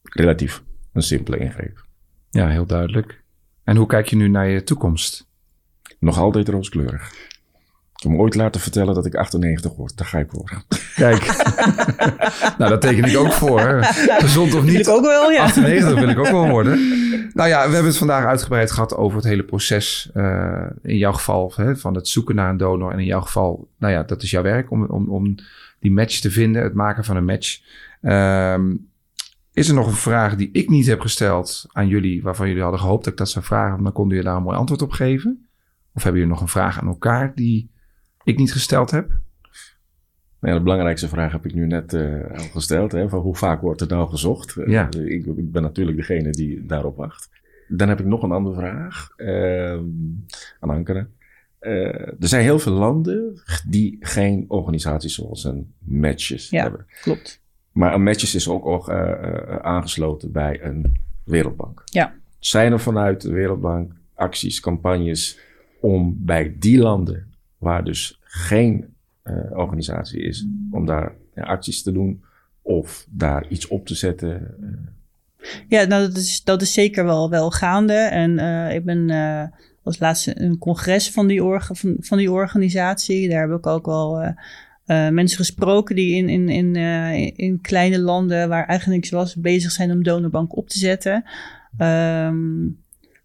relatief 0.02 0.62
een 0.92 1.02
simpele 1.02 1.38
ingreep. 1.38 1.86
Ja, 2.30 2.48
heel 2.48 2.66
duidelijk. 2.66 3.22
En 3.64 3.76
hoe 3.76 3.86
kijk 3.86 4.06
je 4.06 4.16
nu 4.16 4.28
naar 4.28 4.48
je 4.48 4.62
toekomst? 4.62 5.28
Nog 5.98 6.18
altijd 6.18 6.48
rooskleurig. 6.48 7.29
Ik 8.00 8.06
heb 8.06 8.16
me 8.16 8.22
ooit 8.22 8.34
laten 8.34 8.60
vertellen 8.60 8.94
dat 8.94 9.06
ik 9.06 9.14
98 9.14 9.74
word. 9.74 9.96
Daar 9.96 10.06
ga 10.06 10.18
ik 10.18 10.30
voor. 10.30 10.62
Kijk. 10.94 11.26
nou, 12.58 12.70
dat 12.70 12.80
teken 12.80 13.04
ik 13.04 13.16
ook 13.16 13.32
voor. 13.32 13.60
Hè. 13.60 13.82
Gezond 13.82 14.54
of 14.54 14.62
niet. 14.62 14.72
Wil 14.72 14.80
ik 14.80 14.88
ook 14.88 15.04
wel, 15.04 15.30
ja. 15.30 15.42
98 15.42 15.98
wil 15.98 16.08
ik 16.08 16.18
ook 16.18 16.30
wel 16.30 16.48
worden. 16.48 16.78
Nou 17.34 17.48
ja, 17.48 17.58
we 17.66 17.72
hebben 17.72 17.90
het 17.90 17.96
vandaag 17.96 18.24
uitgebreid 18.24 18.70
gehad 18.70 18.96
over 18.96 19.16
het 19.16 19.26
hele 19.26 19.44
proces. 19.44 20.10
Uh, 20.14 20.66
in 20.82 20.96
jouw 20.96 21.12
geval 21.12 21.52
hè, 21.56 21.76
van 21.76 21.94
het 21.94 22.08
zoeken 22.08 22.34
naar 22.34 22.50
een 22.50 22.56
donor. 22.56 22.92
En 22.92 22.98
in 22.98 23.04
jouw 23.04 23.20
geval, 23.20 23.68
nou 23.78 23.92
ja, 23.92 24.02
dat 24.02 24.22
is 24.22 24.30
jouw 24.30 24.42
werk 24.42 24.70
om, 24.70 24.84
om, 24.84 25.08
om 25.08 25.34
die 25.80 25.92
match 25.92 26.20
te 26.20 26.30
vinden. 26.30 26.62
Het 26.62 26.74
maken 26.74 27.04
van 27.04 27.16
een 27.16 27.24
match. 27.24 27.60
Um, 28.02 28.88
is 29.52 29.68
er 29.68 29.74
nog 29.74 29.86
een 29.86 29.92
vraag 29.92 30.36
die 30.36 30.50
ik 30.52 30.68
niet 30.68 30.86
heb 30.86 31.00
gesteld 31.00 31.64
aan 31.72 31.88
jullie, 31.88 32.22
waarvan 32.22 32.46
jullie 32.48 32.62
hadden 32.62 32.80
gehoopt 32.80 33.04
dat 33.04 33.12
ik 33.12 33.18
dat 33.18 33.30
zou 33.30 33.44
vragen, 33.44 33.82
dan 33.82 33.92
konden 33.92 34.16
jullie 34.16 34.30
daar 34.30 34.38
een 34.38 34.46
mooi 34.46 34.56
antwoord 34.56 34.82
op 34.82 34.90
geven? 34.90 35.48
Of 35.94 36.02
hebben 36.02 36.20
jullie 36.20 36.34
nog 36.34 36.44
een 36.44 36.52
vraag 36.52 36.80
aan 36.80 36.86
elkaar 36.86 37.32
die 37.34 37.70
ik 38.30 38.38
niet 38.38 38.52
gesteld 38.52 38.90
heb? 38.90 39.08
Nou 40.40 40.52
ja, 40.52 40.58
de 40.58 40.64
belangrijkste 40.64 41.08
vraag 41.08 41.32
heb 41.32 41.44
ik 41.44 41.54
nu 41.54 41.66
net 41.66 41.92
uh, 41.92 42.30
al 42.30 42.44
gesteld. 42.52 42.92
Hè, 42.92 43.08
van 43.08 43.20
hoe 43.20 43.36
vaak 43.36 43.60
wordt 43.60 43.80
er 43.80 43.86
nou 43.88 44.08
gezocht? 44.08 44.56
Ja. 44.66 44.88
Uh, 44.96 45.10
ik, 45.10 45.26
ik, 45.26 45.52
ben 45.52 45.62
natuurlijk 45.62 45.96
degene 45.96 46.30
die 46.30 46.66
daarop 46.66 46.96
wacht. 46.96 47.30
Dan 47.68 47.88
heb 47.88 48.00
ik 48.00 48.06
nog 48.06 48.22
een 48.22 48.32
andere 48.32 48.54
vraag 48.54 49.12
uh, 49.16 49.72
aan 50.60 50.70
Ankara. 50.70 51.06
er 51.58 52.14
zijn 52.18 52.42
heel 52.42 52.58
veel 52.58 52.72
landen 52.72 53.42
die 53.66 53.96
geen 54.00 54.44
organisaties 54.48 55.14
zoals 55.14 55.44
een 55.44 55.72
Matches 55.78 56.50
ja, 56.50 56.62
hebben. 56.62 56.86
klopt. 57.02 57.40
Maar 57.72 57.94
een 57.94 58.02
Matches 58.02 58.34
is 58.34 58.48
ook, 58.48 58.66
ook 58.66 58.90
aangesloten 59.62 60.32
bij 60.32 60.62
een 60.62 61.00
Wereldbank. 61.24 61.82
Ja. 61.84 62.14
Zijn 62.38 62.72
er 62.72 62.80
vanuit 62.80 63.20
de 63.20 63.32
Wereldbank 63.32 63.92
acties, 64.14 64.60
campagnes 64.60 65.38
om 65.80 66.16
bij 66.18 66.56
die 66.58 66.78
landen 66.78 67.34
waar 67.58 67.84
dus 67.84 68.19
geen 68.30 68.94
uh, 69.24 69.34
organisatie 69.58 70.22
is, 70.22 70.46
om 70.70 70.86
daar 70.86 71.12
acties 71.34 71.82
te 71.82 71.92
doen 71.92 72.22
of 72.62 73.06
daar 73.10 73.48
iets 73.48 73.68
op 73.68 73.86
te 73.86 73.94
zetten? 73.94 74.54
Ja, 75.68 75.84
nou, 75.84 76.06
dat, 76.06 76.16
is, 76.16 76.44
dat 76.44 76.62
is 76.62 76.72
zeker 76.72 77.04
wel, 77.04 77.30
wel 77.30 77.50
gaande. 77.50 77.94
En 77.94 78.38
uh, 78.38 78.74
ik 78.74 78.84
ben 78.84 79.10
als 79.82 79.98
laatste 79.98 80.40
een 80.40 80.58
congres 80.58 81.10
van 81.10 81.26
die, 81.26 81.44
orga, 81.44 81.74
van, 81.74 81.96
van 82.00 82.18
die 82.18 82.30
organisatie. 82.30 83.28
Daar 83.28 83.48
heb 83.48 83.58
ik 83.58 83.66
ook 83.66 83.86
al 83.86 84.34
mensen 84.86 85.36
gesproken 85.36 85.94
die 85.94 86.14
in, 86.16 86.28
in, 86.28 86.48
in, 86.48 86.76
in 87.36 87.60
kleine 87.60 87.98
landen 87.98 88.48
waar 88.48 88.66
eigenlijk 88.66 89.00
niks 89.00 89.10
was, 89.10 89.36
bezig 89.36 89.70
zijn 89.70 89.90
om 89.90 90.02
donorbank 90.02 90.56
op 90.56 90.68
te 90.68 90.78
zetten. 90.78 91.24
Um, 91.78 92.79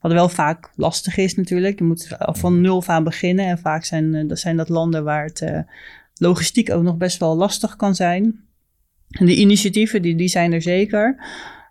wat 0.05 0.13
wel 0.13 0.29
vaak 0.29 0.69
lastig 0.75 1.17
is 1.17 1.35
natuurlijk. 1.35 1.79
Je 1.79 1.85
moet 1.85 2.15
van 2.17 2.61
nul 2.61 2.83
aan 2.85 3.03
beginnen. 3.03 3.45
En 3.45 3.57
vaak 3.57 3.85
zijn, 3.85 4.27
dat, 4.27 4.39
zijn 4.39 4.57
dat 4.57 4.69
landen 4.69 5.03
waar 5.03 5.25
het 5.25 5.41
uh, 5.41 5.59
logistiek 6.15 6.71
ook 6.71 6.83
nog 6.83 6.97
best 6.97 7.19
wel 7.19 7.35
lastig 7.35 7.75
kan 7.75 7.95
zijn. 7.95 8.39
En 9.09 9.25
de 9.25 9.35
initiatieven, 9.35 10.01
die, 10.01 10.15
die 10.15 10.27
zijn 10.27 10.53
er 10.53 10.61
zeker. 10.61 11.15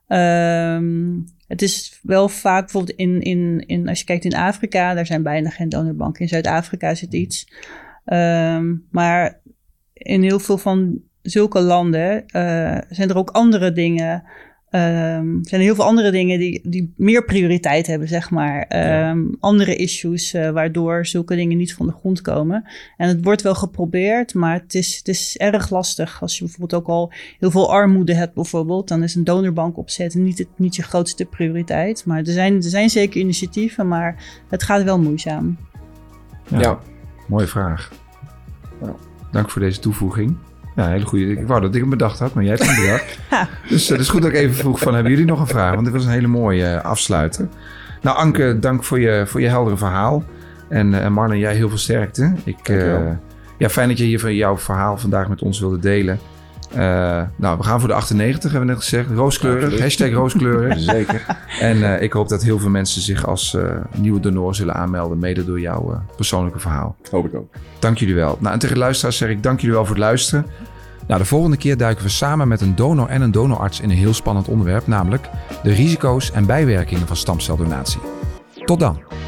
Um, 0.09 1.25
het 1.47 1.62
is 1.62 2.01
wel 2.03 2.29
vaak 2.29 2.62
bijvoorbeeld 2.62 2.99
in, 2.99 3.20
in, 3.20 3.64
in, 3.66 3.88
als 3.88 3.99
je 3.99 4.05
kijkt 4.05 4.25
in 4.25 4.35
Afrika, 4.35 4.94
daar 4.94 5.07
zijn 5.07 5.23
bijna 5.23 5.51
geen 5.51 5.68
donorbanken. 5.68 6.20
In 6.20 6.29
Zuid-Afrika 6.29 6.94
zit 6.94 7.12
iets. 7.12 7.53
Um, 8.07 8.87
maar 8.90 9.40
in 9.92 10.23
heel 10.23 10.40
veel 10.40 10.59
van 10.59 11.01
zulke 11.23 11.61
landen 11.61 12.25
uh, 12.27 12.79
zijn 12.88 13.09
er 13.09 13.16
ook 13.16 13.31
andere 13.31 13.73
dingen 13.73 14.25
Um, 14.75 15.39
er 15.39 15.49
zijn 15.49 15.61
heel 15.61 15.75
veel 15.75 15.85
andere 15.85 16.11
dingen 16.11 16.39
die, 16.39 16.61
die 16.65 16.93
meer 16.97 17.25
prioriteit 17.25 17.87
hebben, 17.87 18.09
zeg 18.09 18.31
maar. 18.31 18.57
Um, 18.59 19.29
ja. 19.31 19.37
Andere 19.41 19.77
issues 19.77 20.35
uh, 20.35 20.51
waardoor 20.51 21.07
zulke 21.07 21.35
dingen 21.35 21.57
niet 21.57 21.75
van 21.75 21.87
de 21.87 21.93
grond 21.93 22.21
komen. 22.21 22.65
En 22.97 23.09
het 23.09 23.25
wordt 23.25 23.43
wel 23.43 23.55
geprobeerd, 23.55 24.35
maar 24.35 24.61
het 24.61 24.75
is, 24.75 24.97
het 24.97 25.09
is 25.09 25.37
erg 25.37 25.71
lastig. 25.71 26.23
Als 26.23 26.39
je 26.39 26.45
bijvoorbeeld 26.45 26.83
ook 26.83 26.89
al 26.89 27.13
heel 27.39 27.51
veel 27.51 27.73
armoede 27.73 28.15
hebt, 28.15 28.35
bijvoorbeeld, 28.35 28.89
dan 28.89 29.03
is 29.03 29.15
een 29.15 29.25
donorbank 29.25 29.77
opzetten 29.77 30.23
niet, 30.23 30.39
het, 30.39 30.49
niet 30.57 30.77
je 30.77 30.83
grootste 30.83 31.25
prioriteit. 31.25 32.05
Maar 32.05 32.19
er 32.19 32.33
zijn, 32.33 32.55
er 32.55 32.63
zijn 32.63 32.91
zeker 32.91 33.21
initiatieven, 33.21 33.89
maar 33.89 34.43
het 34.49 34.63
gaat 34.63 34.83
wel 34.83 35.01
moeizaam. 35.01 35.57
Ja, 36.49 36.61
ja. 36.61 36.79
mooie 37.29 37.47
vraag. 37.47 37.93
Dank 39.31 39.51
voor 39.51 39.61
deze 39.61 39.81
toevoeging. 39.81 40.37
Ja, 40.75 40.89
hele 40.89 41.05
goede. 41.05 41.31
Ik 41.31 41.47
wou 41.47 41.61
dat 41.61 41.75
ik 41.75 41.81
hem 41.81 41.91
bedacht 41.91 42.19
had, 42.19 42.35
maar 42.35 42.45
jij 42.45 42.53
hebt 42.53 42.67
hem 42.67 42.85
bedacht. 42.85 43.19
dus 43.69 43.89
het 43.89 43.99
uh, 43.99 44.05
is 44.05 44.09
goed 44.09 44.23
dat 44.23 44.31
ik 44.31 44.37
even 44.37 44.55
vroeg 44.55 44.79
van, 44.79 44.95
hebben 44.95 45.13
jullie 45.13 45.27
nog 45.27 45.41
een 45.41 45.47
vraag? 45.47 45.73
Want 45.73 45.85
dit 45.85 45.95
was 45.95 46.05
een 46.05 46.11
hele 46.11 46.27
mooie 46.27 46.65
uh, 46.65 46.85
afsluiter. 46.85 47.49
Nou, 48.03 48.17
Anke, 48.17 48.59
dank 48.61 48.85
voor 48.85 49.01
je, 49.01 49.25
voor 49.27 49.41
je 49.41 49.49
heldere 49.49 49.77
verhaal. 49.77 50.25
En 50.69 50.93
uh, 50.93 51.09
Marlon, 51.09 51.39
jij 51.39 51.55
heel 51.55 51.69
veel 51.69 51.79
sterkte. 51.79 52.35
Ik, 52.45 52.69
ja, 53.59 53.69
fijn 53.69 53.89
dat 53.89 53.99
je 53.99 54.05
hier 54.05 54.33
jouw 54.33 54.59
verhaal 54.59 54.99
vandaag 54.99 55.29
met 55.29 55.43
ons 55.43 55.61
wilde 55.61 55.79
delen. 55.79 56.19
Uh, 56.77 57.23
nou, 57.37 57.57
we 57.59 57.65
gaan 57.65 57.81
voor 57.81 57.89
de 57.89 57.95
98, 57.95 58.51
hebben 58.51 58.69
we 58.69 58.75
net 58.75 58.83
gezegd. 58.83 59.11
Rooskleurig, 59.11 59.81
hashtag 59.81 60.13
rooskleurig. 60.13 60.79
Zeker. 60.95 61.27
En 61.61 61.77
uh, 61.77 62.03
ik 62.03 62.13
hoop 62.13 62.29
dat 62.29 62.43
heel 62.43 62.59
veel 62.59 62.71
mensen 62.71 63.03
zich 63.03 63.27
als 63.27 63.55
uh, 63.55 63.71
nieuwe 63.97 64.21
donor 64.21 64.55
zullen 64.55 64.75
aanmelden, 64.75 65.19
mede 65.19 65.45
door 65.45 65.61
jouw 65.61 66.03
persoonlijke 66.17 66.59
verhaal. 66.59 66.97
Hoop 67.11 67.27
ik 67.27 67.35
ook. 67.35 67.55
Dank 67.79 67.99
jullie 67.99 68.15
wel. 68.15 68.37
Nou, 68.41 68.53
en 68.53 68.59
tegen 68.59 68.75
de 68.75 68.81
luisteraars 68.81 69.17
zeg 69.17 69.29
ik 69.29 69.43
dank 69.43 69.61
jullie 69.61 69.75
wel 69.75 69.85
voor 69.85 69.95
het 69.95 70.05
luisteren. 70.05 70.47
Nou, 71.07 71.21
de 71.21 71.27
volgende 71.27 71.57
keer 71.57 71.77
duiken 71.77 72.05
we 72.05 72.11
samen 72.11 72.49
met 72.49 72.61
een 72.61 72.75
donor 72.75 73.09
en 73.09 73.23
een 73.23 73.31
donorarts 73.31 73.81
in 73.81 73.91
een 73.91 73.97
heel 73.97 74.15
spannend 74.15 74.49
onderwerp, 74.49 74.87
namelijk 74.87 75.29
de 75.63 75.73
risico's 75.73 76.31
en 76.31 76.47
bijwerkingen 76.47 77.07
van 77.07 77.17
stamceldonatie. 77.17 78.01
Tot 78.65 78.81
dan. 78.81 79.24